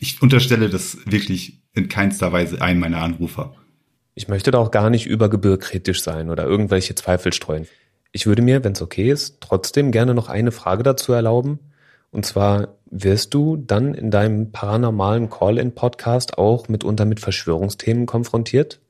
ich 0.00 0.22
unterstelle 0.22 0.70
das 0.70 0.98
wirklich 1.04 1.62
in 1.74 1.88
keinster 1.88 2.32
Weise 2.32 2.62
ein 2.62 2.78
meiner 2.78 3.02
Anrufer. 3.02 3.54
Ich 4.14 4.28
möchte 4.28 4.50
da 4.50 4.58
auch 4.58 4.70
gar 4.70 4.90
nicht 4.90 5.06
über 5.06 5.28
Gebühr 5.28 5.58
kritisch 5.58 6.02
sein 6.02 6.28
oder 6.28 6.44
irgendwelche 6.44 6.94
Zweifel 6.94 7.32
streuen. 7.32 7.66
Ich 8.10 8.26
würde 8.26 8.42
mir, 8.42 8.62
wenn 8.62 8.72
es 8.72 8.82
okay 8.82 9.10
ist, 9.10 9.40
trotzdem 9.40 9.90
gerne 9.90 10.14
noch 10.14 10.28
eine 10.28 10.52
Frage 10.52 10.82
dazu 10.82 11.12
erlauben. 11.12 11.58
Und 12.12 12.26
zwar 12.26 12.76
wirst 12.90 13.32
du 13.34 13.56
dann 13.56 13.94
in 13.94 14.10
deinem 14.10 14.52
paranormalen 14.52 15.30
Call-in-Podcast 15.30 16.36
auch 16.38 16.68
mitunter 16.68 17.06
mit 17.06 17.20
Verschwörungsthemen 17.20 18.06
konfrontiert? 18.06 18.80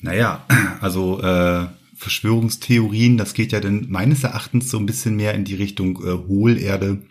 Naja, 0.00 0.44
also 0.80 1.20
äh, 1.20 1.66
Verschwörungstheorien, 1.96 3.18
das 3.18 3.34
geht 3.34 3.52
ja 3.52 3.60
dann 3.60 3.86
meines 3.90 4.24
Erachtens 4.24 4.70
so 4.70 4.78
ein 4.78 4.86
bisschen 4.86 5.16
mehr 5.16 5.34
in 5.34 5.44
die 5.44 5.54
Richtung 5.54 6.02
äh, 6.02 6.26
Hohlerde, 6.26 7.02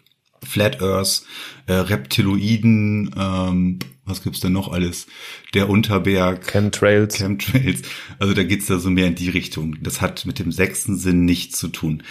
Flat 0.43 0.81
Earth, 0.81 1.23
äh, 1.67 1.73
Reptiloiden, 1.73 3.15
ähm, 3.17 3.79
was 4.03 4.21
gibt's 4.21 4.39
denn 4.39 4.53
noch 4.53 4.71
alles? 4.71 5.07
Der 5.55 5.67
Unterberg. 5.67 6.45
Chemtrails. 6.45 7.17
Chemtrails. 7.17 7.81
Also 8.19 8.35
da 8.35 8.43
geht's 8.43 8.67
da 8.67 8.77
so 8.77 8.91
mehr 8.91 9.07
in 9.07 9.15
die 9.15 9.29
Richtung. 9.29 9.77
Das 9.81 9.99
hat 9.99 10.27
mit 10.27 10.37
dem 10.37 10.51
sechsten 10.51 10.95
Sinn 10.95 11.25
nichts 11.25 11.57
zu 11.57 11.69
tun 11.69 12.03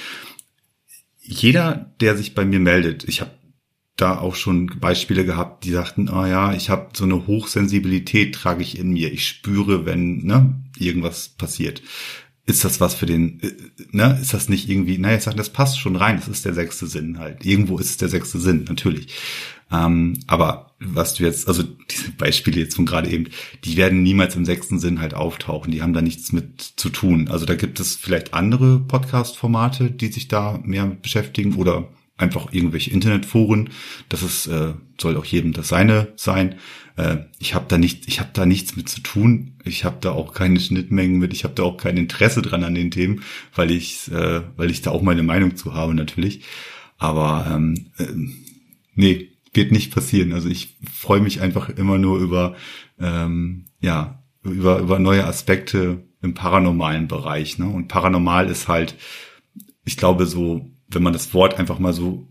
jeder, 1.24 1.92
der 2.00 2.16
sich 2.16 2.34
bei 2.34 2.44
mir 2.44 2.60
meldet, 2.60 3.04
ich 3.08 3.20
habe 3.20 3.30
da 3.96 4.18
auch 4.18 4.34
schon 4.34 4.66
Beispiele 4.80 5.24
gehabt, 5.24 5.64
die 5.64 5.70
sagten, 5.70 6.08
ah 6.08 6.22
oh 6.22 6.26
ja, 6.26 6.52
ich 6.52 6.68
habe 6.68 6.90
so 6.94 7.04
eine 7.04 7.26
Hochsensibilität 7.26 8.34
trage 8.34 8.62
ich 8.62 8.78
in 8.78 8.90
mir. 8.90 9.12
Ich 9.12 9.26
spüre, 9.26 9.86
wenn 9.86 10.24
ne, 10.24 10.54
irgendwas 10.78 11.28
passiert. 11.28 11.80
Ist 12.46 12.64
das 12.64 12.80
was 12.80 12.94
für 12.94 13.06
den, 13.06 13.40
äh, 13.40 13.52
ne, 13.92 14.18
ist 14.20 14.34
das 14.34 14.48
nicht 14.48 14.68
irgendwie, 14.68 14.98
naja, 14.98 15.16
ich 15.16 15.22
sage, 15.22 15.36
das 15.36 15.50
passt 15.50 15.78
schon 15.78 15.96
rein, 15.96 16.16
das 16.16 16.28
ist 16.28 16.44
der 16.44 16.54
sechste 16.54 16.86
Sinn 16.86 17.18
halt. 17.18 17.46
Irgendwo 17.46 17.78
ist 17.78 17.90
es 17.90 17.96
der 17.96 18.08
sechste 18.08 18.38
Sinn, 18.38 18.64
natürlich. 18.68 19.14
Ähm, 19.74 20.18
aber 20.26 20.74
was 20.78 21.14
du 21.14 21.24
jetzt, 21.24 21.48
also 21.48 21.62
diese 21.62 22.12
Beispiele 22.12 22.60
jetzt 22.60 22.76
von 22.76 22.86
gerade 22.86 23.10
eben, 23.10 23.28
die 23.64 23.76
werden 23.76 24.02
niemals 24.02 24.36
im 24.36 24.44
sechsten 24.44 24.78
Sinn 24.78 25.00
halt 25.00 25.14
auftauchen. 25.14 25.72
Die 25.72 25.82
haben 25.82 25.94
da 25.94 26.02
nichts 26.02 26.32
mit 26.32 26.60
zu 26.60 26.90
tun. 26.90 27.28
Also 27.28 27.46
da 27.46 27.54
gibt 27.54 27.80
es 27.80 27.96
vielleicht 27.96 28.34
andere 28.34 28.80
Podcast-Formate, 28.80 29.90
die 29.90 30.08
sich 30.08 30.28
da 30.28 30.60
mehr 30.62 30.86
mit 30.86 31.02
beschäftigen 31.02 31.54
oder 31.54 31.88
einfach 32.16 32.52
irgendwelche 32.52 32.90
Internetforen. 32.90 33.70
Das 34.08 34.22
ist, 34.22 34.46
äh, 34.46 34.74
soll 35.00 35.16
auch 35.16 35.24
jedem 35.24 35.52
das 35.52 35.68
seine 35.68 36.12
sein. 36.16 36.56
Äh, 36.96 37.18
ich 37.38 37.54
habe 37.54 37.64
da 37.68 37.78
nicht, 37.78 38.06
ich 38.06 38.20
habe 38.20 38.30
da 38.32 38.46
nichts 38.46 38.76
mit 38.76 38.88
zu 38.88 39.00
tun. 39.00 39.54
Ich 39.64 39.84
habe 39.84 39.96
da 40.00 40.12
auch 40.12 40.32
keine 40.32 40.60
Schnittmengen 40.60 41.18
mit. 41.18 41.32
Ich 41.32 41.44
habe 41.44 41.54
da 41.54 41.64
auch 41.64 41.76
kein 41.76 41.96
Interesse 41.96 42.42
dran 42.42 42.62
an 42.62 42.74
den 42.74 42.90
Themen, 42.90 43.22
weil 43.54 43.70
ich, 43.70 44.10
äh, 44.12 44.42
weil 44.56 44.70
ich 44.70 44.82
da 44.82 44.90
auch 44.90 45.02
meine 45.02 45.22
Meinung 45.22 45.56
zu 45.56 45.74
habe 45.74 45.94
natürlich. 45.94 46.42
Aber 46.98 47.46
ähm, 47.50 47.86
äh, 47.98 48.06
nee, 48.94 49.33
wird 49.54 49.72
nicht 49.72 49.94
passieren. 49.94 50.32
Also 50.32 50.48
ich 50.48 50.76
freue 50.92 51.20
mich 51.20 51.40
einfach 51.40 51.68
immer 51.70 51.98
nur 51.98 52.18
über 52.18 52.56
ähm, 52.98 53.66
ja 53.80 54.22
über 54.42 54.78
über 54.80 54.98
neue 54.98 55.26
Aspekte 55.26 56.04
im 56.22 56.34
paranormalen 56.34 57.08
Bereich. 57.08 57.58
Ne? 57.58 57.66
Und 57.66 57.88
paranormal 57.88 58.48
ist 58.48 58.68
halt, 58.68 58.96
ich 59.84 59.96
glaube 59.96 60.26
so 60.26 60.70
wenn 60.88 61.02
man 61.02 61.12
das 61.12 61.34
Wort 61.34 61.58
einfach 61.58 61.78
mal 61.78 61.92
so 61.92 62.28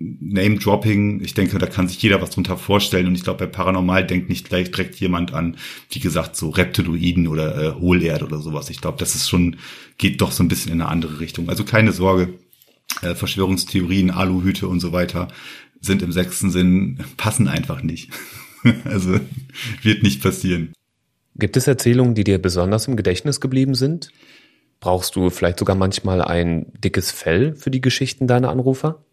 Name-Dropping, 0.00 1.22
ich 1.24 1.34
denke, 1.34 1.58
da 1.58 1.66
kann 1.66 1.88
sich 1.88 2.00
jeder 2.00 2.22
was 2.22 2.30
drunter 2.30 2.56
vorstellen 2.56 3.08
und 3.08 3.16
ich 3.16 3.24
glaube, 3.24 3.46
bei 3.46 3.50
Paranormal 3.50 4.06
denkt 4.06 4.28
nicht 4.28 4.48
gleich 4.48 4.70
direkt 4.70 4.94
jemand 4.96 5.34
an, 5.34 5.56
wie 5.90 5.98
gesagt, 5.98 6.36
so 6.36 6.50
Reptiloiden 6.50 7.26
oder 7.26 7.60
äh, 7.60 7.80
Hohlerd 7.80 8.22
oder 8.22 8.38
sowas. 8.38 8.70
Ich 8.70 8.80
glaube, 8.80 8.98
das 8.98 9.16
ist 9.16 9.28
schon, 9.28 9.56
geht 9.96 10.20
doch 10.20 10.30
so 10.30 10.44
ein 10.44 10.48
bisschen 10.48 10.72
in 10.72 10.80
eine 10.80 10.90
andere 10.90 11.18
Richtung. 11.18 11.48
Also 11.48 11.64
keine 11.64 11.90
Sorge, 11.92 12.34
äh, 13.02 13.16
Verschwörungstheorien, 13.16 14.12
Aluhüte 14.12 14.68
und 14.68 14.78
so 14.78 14.92
weiter 14.92 15.28
sind 15.80 16.02
im 16.02 16.12
sechsten 16.12 16.50
Sinn, 16.50 17.04
passen 17.16 17.48
einfach 17.48 17.82
nicht. 17.82 18.10
also 18.84 19.20
wird 19.82 20.02
nicht 20.02 20.22
passieren. 20.22 20.72
Gibt 21.36 21.56
es 21.56 21.66
Erzählungen, 21.66 22.14
die 22.14 22.24
dir 22.24 22.40
besonders 22.40 22.88
im 22.88 22.96
Gedächtnis 22.96 23.40
geblieben 23.40 23.74
sind? 23.74 24.10
Brauchst 24.80 25.16
du 25.16 25.30
vielleicht 25.30 25.58
sogar 25.58 25.76
manchmal 25.76 26.22
ein 26.22 26.66
dickes 26.84 27.10
Fell 27.10 27.54
für 27.54 27.70
die 27.70 27.80
Geschichten 27.80 28.26
deiner 28.26 28.50
Anrufer? 28.50 29.04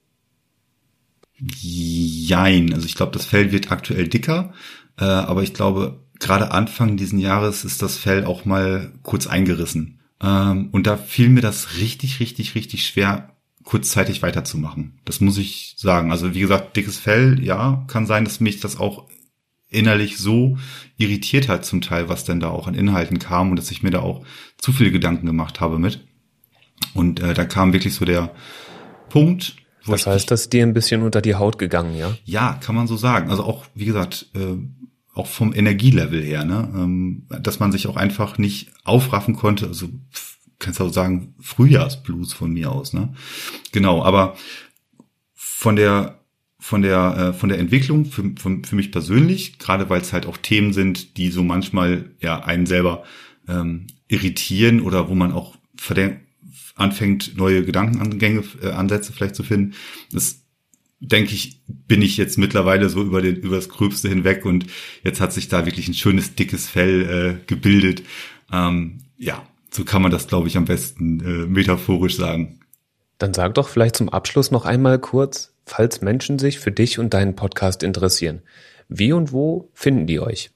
Jein. 1.38 2.74
Also 2.74 2.86
ich 2.86 2.96
glaube, 2.96 3.12
das 3.12 3.26
Fell 3.26 3.52
wird 3.52 3.72
aktuell 3.72 4.08
dicker, 4.08 4.54
äh, 4.98 5.04
aber 5.04 5.44
ich 5.44 5.54
glaube, 5.54 6.04
gerade 6.20 6.52
Anfang 6.52 6.98
diesen 6.98 7.20
Jahres 7.20 7.66
ist 7.66 7.82
das 7.82 7.98
Fell 7.98 8.26
auch 8.26 8.46
mal 8.46 8.94
kurz 9.04 9.28
eingerissen. 9.28 10.00
Ähm, 10.22 10.70
und 10.72 10.88
da 10.88 10.98
fiel 10.98 11.30
mir 11.30 11.42
das 11.42 11.78
richtig, 11.78 12.20
richtig, 12.20 12.56
richtig 12.56 12.86
schwer, 12.86 13.35
kurzzeitig 13.66 14.22
weiterzumachen. 14.22 15.00
Das 15.04 15.20
muss 15.20 15.38
ich 15.38 15.74
sagen. 15.78 16.12
Also 16.12 16.34
wie 16.34 16.40
gesagt, 16.40 16.78
dickes 16.78 16.98
Fell, 16.98 17.44
ja, 17.44 17.84
kann 17.88 18.06
sein, 18.06 18.24
dass 18.24 18.40
mich 18.40 18.60
das 18.60 18.80
auch 18.80 19.08
innerlich 19.70 20.18
so 20.18 20.58
irritiert 20.98 21.50
hat 21.50 21.66
zum 21.66 21.82
Teil, 21.82 22.08
was 22.08 22.24
denn 22.24 22.40
da 22.40 22.50
auch 22.50 22.68
an 22.68 22.76
Inhalten 22.76 23.20
kam 23.20 23.50
und 23.50 23.58
dass 23.58 23.72
ich 23.72 23.84
mir 23.84 23.92
da 23.92 24.00
auch 24.00 24.24
zu 24.58 24.72
viele 24.72 24.92
Gedanken 24.92 25.26
gemacht 25.26 25.60
habe 25.60 25.80
mit. 25.80 26.00
Und 26.94 27.20
äh, 27.20 27.34
da 27.34 27.44
kam 27.46 27.74
wirklich 27.74 27.96
so 27.96 28.06
der 28.06 28.32
Punkt. 29.10 29.56
Wo 29.84 29.92
das 29.92 30.08
heißt, 30.08 30.32
dass 30.32 30.50
dir 30.50 30.64
ein 30.64 30.74
bisschen 30.74 31.02
unter 31.02 31.22
die 31.22 31.36
Haut 31.36 31.58
gegangen, 31.58 31.98
ja? 31.98 32.16
Ja, 32.24 32.54
kann 32.54 32.76
man 32.76 32.88
so 32.88 32.96
sagen. 32.96 33.30
Also 33.30 33.44
auch, 33.44 33.66
wie 33.74 33.86
gesagt, 33.86 34.28
äh, 34.36 34.58
auch 35.14 35.28
vom 35.28 35.54
Energielevel 35.54 36.22
her, 36.24 36.46
ne? 36.46 36.70
Ähm, 36.74 37.28
dass 37.42 37.60
man 37.60 37.72
sich 37.72 37.88
auch 37.88 37.96
einfach 37.96 38.38
nicht 38.38 38.72
aufraffen 38.84 39.36
konnte. 39.36 39.68
Also 39.68 39.90
kannst 40.60 40.80
du 40.80 40.86
auch 40.86 40.94
sagen, 40.94 41.36
Frühjahrsblues 41.40 42.34
von 42.34 42.52
mir 42.52 42.72
aus, 42.72 42.94
ne? 42.94 43.14
Genau, 43.72 44.04
aber 44.04 44.36
von 45.34 45.76
der 45.76 46.20
von 46.60 46.82
der 46.82 47.18
äh, 47.18 47.34
von 47.34 47.50
der 47.50 47.60
Entwicklung 47.60 48.06
für, 48.06 48.24
für, 48.38 48.62
für 48.64 48.76
mich 48.76 48.92
persönlich, 48.92 49.60
gerade 49.60 49.90
weil 49.90 50.02
es 50.02 50.14
halt 50.14 50.26
auch 50.26 50.38
Themen 50.38 50.74
sind, 50.74 51.18
die 51.18 51.30
so 51.30 51.44
manchmal 51.44 52.12
ja 52.20 52.44
einen 52.44 52.66
selber 52.66 53.04
ähm, 53.48 53.88
irritieren 54.08 54.82
oder 54.82 55.10
wo 55.10 55.16
man 55.16 55.32
auch 55.32 55.56
anfängt 56.76 57.38
neue 57.38 57.64
Gedankenangänge 57.64 58.44
äh, 58.62 58.70
Ansätze 58.70 59.14
vielleicht 59.14 59.36
zu 59.36 59.44
finden. 59.44 59.76
Das 60.12 60.42
denke 61.00 61.34
ich, 61.34 61.62
bin 61.68 62.02
ich 62.02 62.18
jetzt 62.18 62.38
mittlerweile 62.38 62.90
so 62.90 63.02
über 63.02 63.22
den 63.22 63.36
über 63.36 63.58
das 63.58 63.70
Gröbste 63.70 64.10
hinweg 64.10 64.46
und 64.46 64.66
jetzt 65.04 65.22
hat 65.22 65.34
sich 65.34 65.48
da 65.48 65.66
wirklich 65.66 65.88
ein 65.88 65.94
schönes 65.94 66.36
dickes 66.36 66.68
Fell 66.68 67.40
äh, 67.42 67.46
gebildet. 67.48 68.04
Ähm, 68.52 69.00
ja, 69.18 69.46
so 69.76 69.84
kann 69.84 70.02
man 70.02 70.12
das 70.12 70.28
glaube 70.28 70.48
ich 70.48 70.58
am 70.58 70.66
besten 70.66 71.20
äh, 71.20 71.46
metaphorisch 71.48 72.16
sagen. 72.16 72.60
Dann 73.18 73.34
sag 73.34 73.56
doch 73.56 73.70
vielleicht 73.70 73.96
zum 73.96 74.10
Abschluss 74.10 74.52
noch 74.52 74.66
einmal 74.66 75.00
kurz, 75.00 75.54
falls 75.66 76.02
Menschen 76.02 76.40
sich 76.40 76.60
für 76.60 76.72
dich 76.72 77.00
und 77.00 77.14
deinen 77.14 77.36
Podcast 77.36 77.84
interessieren. 77.84 78.42
Wie 78.88 79.14
und 79.14 79.32
wo 79.32 79.70
finden 79.74 80.08
die 80.08 80.20
euch? 80.20 80.52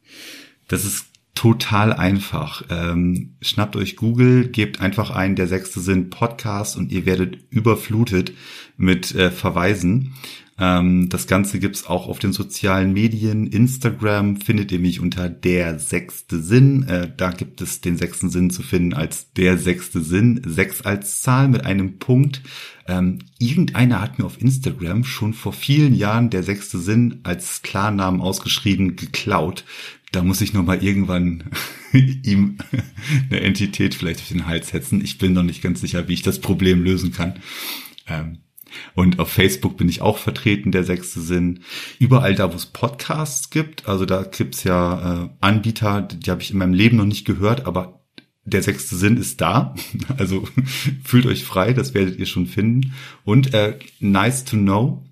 Das 0.68 0.86
ist 0.86 1.06
total 1.36 1.94
einfach. 1.94 2.64
Ähm, 2.70 3.36
schnappt 3.42 3.76
euch 3.78 3.96
Google, 3.96 4.50
gebt 4.50 4.82
einfach 4.82 5.10
ein, 5.12 5.36
der 5.36 5.48
sechste 5.48 5.80
Sinn 5.80 6.10
Podcast 6.10 6.76
und 6.76 6.92
ihr 6.92 7.06
werdet 7.06 7.38
überflutet 7.50 8.34
mit 8.76 9.16
äh, 9.16 9.32
Verweisen. 9.32 10.16
Ähm, 10.60 11.08
das 11.10 11.28
Ganze 11.28 11.60
gibt's 11.60 11.88
auch 11.88 12.08
auf 12.08 12.20
den 12.20 12.34
sozialen 12.34 12.94
Medien. 12.94 13.48
Instagram 13.48 14.38
findet 14.38 14.72
ihr 14.72 14.80
mich 14.80 15.00
unter 15.00 15.30
der 15.30 15.80
sechste 15.80 16.42
Sinn. 16.42 16.84
Äh, 16.84 17.12
da 17.16 17.32
gibt 17.32 17.62
es 17.62 17.82
den 17.82 17.98
sechsten 17.98 18.30
Sinn 18.30 18.50
zu 18.50 18.62
finden 18.62 18.94
als 18.94 19.32
der 19.34 19.58
sechste 19.58 20.02
Sinn. 20.02 20.42
Sechs 20.46 20.82
als 20.82 21.22
Zahl 21.22 21.48
mit 21.48 21.66
einem 21.66 21.98
Punkt. 21.98 22.42
Ähm, 22.88 23.20
irgendeiner 23.40 24.02
hat 24.02 24.20
mir 24.20 24.26
auf 24.26 24.42
Instagram 24.42 25.06
schon 25.06 25.34
vor 25.34 25.54
vielen 25.54 25.96
Jahren 25.96 26.30
der 26.30 26.44
sechste 26.44 26.80
Sinn 26.80 27.20
als 27.24 27.62
Klarnamen 27.62 28.20
ausgeschrieben 28.20 28.96
geklaut. 28.98 29.64
Da 30.12 30.24
muss 30.24 30.42
ich 30.42 30.54
noch 30.54 30.66
mal 30.66 30.84
irgendwann 30.84 31.46
ihm 31.94 32.58
eine 33.30 33.42
Entität 33.42 33.96
vielleicht 33.96 34.22
auf 34.22 34.28
den 34.30 34.48
Hals 34.48 34.70
setzen. 34.70 35.02
Ich 35.04 35.20
bin 35.20 35.34
noch 35.34 35.44
nicht 35.44 35.62
ganz 35.62 35.80
sicher, 35.82 36.08
wie 36.08 36.14
ich 36.14 36.24
das 36.24 36.40
Problem 36.40 36.84
lösen 36.84 37.14
kann. 37.14 37.36
Ähm, 38.08 38.40
und 38.96 39.20
auf 39.20 39.30
Facebook 39.30 39.78
bin 39.78 39.90
ich 39.90 40.02
auch 40.02 40.18
vertreten, 40.18 40.72
der 40.72 40.84
sechste 40.84 41.22
Sinn. 41.22 41.62
Überall 42.00 42.36
da, 42.36 42.52
wo 42.52 42.56
es 42.56 42.66
Podcasts 42.66 43.50
gibt, 43.50 43.88
also 43.88 44.06
da 44.06 44.24
gibt's 44.24 44.64
ja 44.64 45.24
äh, 45.24 45.30
Anbieter, 45.42 46.02
die 46.02 46.30
habe 46.32 46.42
ich 46.42 46.52
in 46.52 46.58
meinem 46.58 46.74
Leben 46.74 46.98
noch 46.98 47.06
nicht 47.06 47.26
gehört, 47.26 47.66
aber 47.66 48.00
der 48.46 48.64
sechste 48.64 48.96
Sinn 48.96 49.18
ist 49.18 49.42
da. 49.42 49.76
Also 50.18 50.48
fühlt 51.04 51.26
euch 51.26 51.44
frei, 51.44 51.74
das 51.74 51.94
werdet 51.94 52.20
ihr 52.20 52.26
schon 52.26 52.48
finden. 52.48 52.94
Und 53.24 53.54
äh, 53.54 53.78
nice 54.00 54.44
to 54.44 54.58
know, 54.58 55.06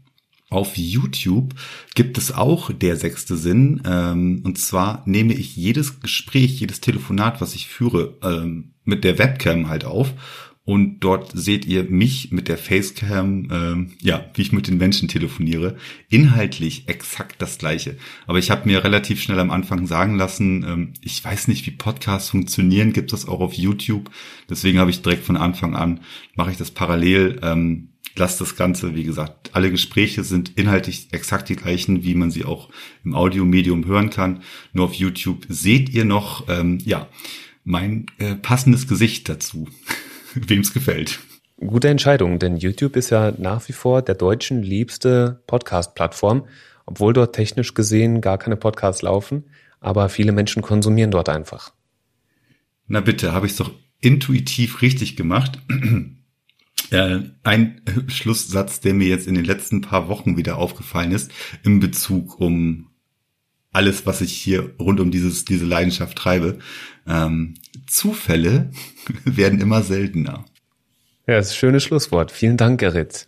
auf 0.49 0.77
YouTube 0.77 1.53
gibt 1.93 2.17
es 2.17 2.31
auch 2.31 2.71
der 2.71 2.95
sechste 2.95 3.35
Sinn. 3.35 3.81
Ähm, 3.85 4.41
und 4.43 4.57
zwar 4.57 5.03
nehme 5.05 5.33
ich 5.33 5.55
jedes 5.55 5.99
Gespräch, 5.99 6.59
jedes 6.59 6.81
Telefonat, 6.81 7.41
was 7.41 7.53
ich 7.53 7.67
führe, 7.67 8.17
ähm, 8.23 8.73
mit 8.85 9.03
der 9.03 9.17
Webcam 9.19 9.67
halt 9.67 9.83
auf 9.83 10.13
und 10.67 10.99
dort 10.99 11.31
seht 11.33 11.65
ihr 11.65 11.85
mich 11.85 12.31
mit 12.31 12.49
der 12.49 12.57
Facecam, 12.57 13.47
ähm, 13.49 13.91
ja, 14.01 14.25
wie 14.33 14.41
ich 14.41 14.51
mit 14.51 14.67
den 14.67 14.77
Menschen 14.77 15.07
telefoniere. 15.07 15.77
Inhaltlich 16.09 16.89
exakt 16.89 17.41
das 17.41 17.57
gleiche. 17.57 17.95
Aber 18.25 18.37
ich 18.37 18.51
habe 18.51 18.67
mir 18.67 18.83
relativ 18.83 19.21
schnell 19.21 19.39
am 19.39 19.49
Anfang 19.49 19.87
sagen 19.87 20.17
lassen, 20.17 20.65
ähm, 20.67 20.93
ich 20.99 21.23
weiß 21.23 21.47
nicht, 21.47 21.65
wie 21.67 21.71
Podcasts 21.71 22.31
funktionieren, 22.31 22.91
gibt 22.91 23.13
es 23.13 23.29
auch 23.29 23.39
auf 23.39 23.53
YouTube. 23.53 24.11
Deswegen 24.49 24.79
habe 24.79 24.89
ich 24.89 25.01
direkt 25.01 25.23
von 25.23 25.37
Anfang 25.37 25.73
an, 25.73 26.01
mache 26.35 26.51
ich 26.51 26.57
das 26.57 26.71
parallel. 26.71 27.39
Ähm, 27.43 27.87
Lass 28.17 28.37
das 28.37 28.55
Ganze, 28.55 28.95
wie 28.95 29.03
gesagt, 29.03 29.51
alle 29.53 29.69
Gespräche 29.69 30.23
sind 30.23 30.57
inhaltlich 30.57 31.09
exakt 31.11 31.49
die 31.49 31.55
gleichen, 31.55 32.03
wie 32.03 32.15
man 32.15 32.31
sie 32.31 32.45
auch 32.45 32.69
im 33.05 33.13
Audiomedium 33.13 33.85
hören 33.85 34.09
kann. 34.09 34.41
Nur 34.73 34.85
auf 34.85 34.95
YouTube 34.95 35.45
seht 35.49 35.89
ihr 35.89 36.03
noch, 36.03 36.49
ähm, 36.49 36.79
ja, 36.83 37.07
mein 37.63 38.07
äh, 38.17 38.33
passendes 38.35 38.87
Gesicht 38.87 39.29
dazu. 39.29 39.69
wem 40.47 40.61
es 40.61 40.73
gefällt. 40.73 41.19
Gute 41.59 41.89
Entscheidung, 41.89 42.37
denn 42.37 42.57
YouTube 42.57 42.95
ist 42.95 43.09
ja 43.09 43.33
nach 43.37 43.67
wie 43.67 43.73
vor 43.73 44.03
der 44.03 44.15
deutschen 44.15 44.61
liebste 44.61 45.41
Podcast-Plattform, 45.47 46.45
obwohl 46.85 47.13
dort 47.13 47.35
technisch 47.35 47.73
gesehen 47.73 48.21
gar 48.21 48.37
keine 48.37 48.57
Podcasts 48.57 49.01
laufen, 49.01 49.45
aber 49.79 50.09
viele 50.09 50.31
Menschen 50.31 50.61
konsumieren 50.61 51.11
dort 51.11 51.29
einfach. 51.29 51.73
Na 52.87 53.01
bitte, 53.01 53.33
habe 53.33 53.47
ich 53.47 53.53
es 53.53 53.57
doch 53.57 53.71
intuitiv 54.01 54.81
richtig 54.81 55.15
gemacht. 55.15 55.59
Äh, 56.89 57.19
ein 57.43 57.81
Schlusssatz, 58.07 58.79
der 58.79 58.93
mir 58.93 59.09
jetzt 59.09 59.27
in 59.27 59.35
den 59.35 59.43
letzten 59.43 59.81
paar 59.81 60.07
Wochen 60.07 60.37
wieder 60.37 60.55
aufgefallen 60.55 61.11
ist, 61.11 61.31
im 61.63 61.81
Bezug 61.81 62.39
um 62.39 62.87
alles, 63.71 64.05
was 64.05 64.21
ich 64.21 64.31
hier 64.31 64.73
rund 64.79 65.01
um 65.01 65.11
dieses, 65.11 65.43
diese 65.43 65.65
Leidenschaft 65.65 66.17
treibe. 66.17 66.59
Ähm, 67.05 67.55
Zufälle 67.87 68.69
werden 69.25 69.59
immer 69.61 69.81
seltener. 69.81 70.45
Ja, 71.25 71.35
das 71.35 71.47
ist 71.47 71.53
ein 71.53 71.57
schönes 71.57 71.83
Schlusswort. 71.83 72.31
Vielen 72.31 72.57
Dank, 72.57 72.79
Gerrit. 72.79 73.27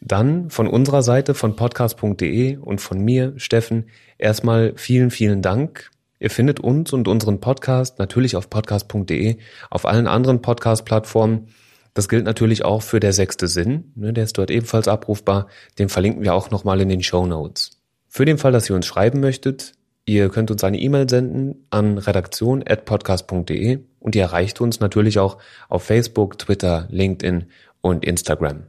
Dann 0.00 0.50
von 0.50 0.66
unserer 0.66 1.02
Seite 1.02 1.34
von 1.34 1.56
podcast.de 1.56 2.56
und 2.56 2.80
von 2.80 3.00
mir, 3.00 3.34
Steffen, 3.36 3.90
erstmal 4.18 4.72
vielen, 4.76 5.10
vielen 5.10 5.42
Dank. 5.42 5.90
Ihr 6.18 6.30
findet 6.30 6.60
uns 6.60 6.92
und 6.92 7.06
unseren 7.06 7.40
Podcast 7.40 7.98
natürlich 7.98 8.34
auf 8.34 8.48
podcast.de, 8.48 9.36
auf 9.68 9.86
allen 9.86 10.06
anderen 10.06 10.42
Podcast-Plattformen. 10.42 11.48
Das 11.92 12.08
gilt 12.08 12.24
natürlich 12.24 12.64
auch 12.64 12.82
für 12.82 13.00
der 13.00 13.12
sechste 13.12 13.48
Sinn, 13.48 13.92
ne, 13.94 14.12
der 14.12 14.24
ist 14.24 14.38
dort 14.38 14.50
ebenfalls 14.50 14.88
abrufbar. 14.88 15.48
Den 15.78 15.88
verlinken 15.88 16.22
wir 16.22 16.34
auch 16.34 16.50
nochmal 16.50 16.80
in 16.80 16.88
den 16.88 17.02
Show 17.02 17.26
Notes. 17.26 17.80
Für 18.08 18.24
den 18.24 18.38
Fall, 18.38 18.52
dass 18.52 18.68
ihr 18.70 18.76
uns 18.76 18.86
schreiben 18.86 19.20
möchtet, 19.20 19.74
ihr 20.10 20.28
könnt 20.28 20.50
uns 20.50 20.64
eine 20.64 20.78
E-Mail 20.78 21.08
senden 21.08 21.66
an 21.70 21.96
redaktion.podcast.de 21.96 23.78
und 24.00 24.14
ihr 24.16 24.22
erreicht 24.22 24.60
uns 24.60 24.80
natürlich 24.80 25.20
auch 25.20 25.38
auf 25.68 25.84
Facebook, 25.84 26.38
Twitter, 26.38 26.88
LinkedIn 26.90 27.44
und 27.80 28.04
Instagram. 28.04 28.64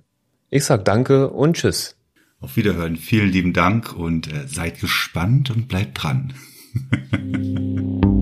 Ich 0.51 0.65
sag 0.65 0.86
danke 0.86 1.30
und 1.32 1.56
tschüss. 1.56 1.95
Auf 2.39 2.58
Wiederhören. 2.58 2.95
Vielen 2.95 3.32
lieben 3.32 3.54
Dank 3.54 3.95
und 3.95 4.32
äh, 4.32 4.47
seid 4.47 4.80
gespannt 4.80 5.49
und 5.49 5.67
bleibt 5.67 6.04
dran. 6.04 6.34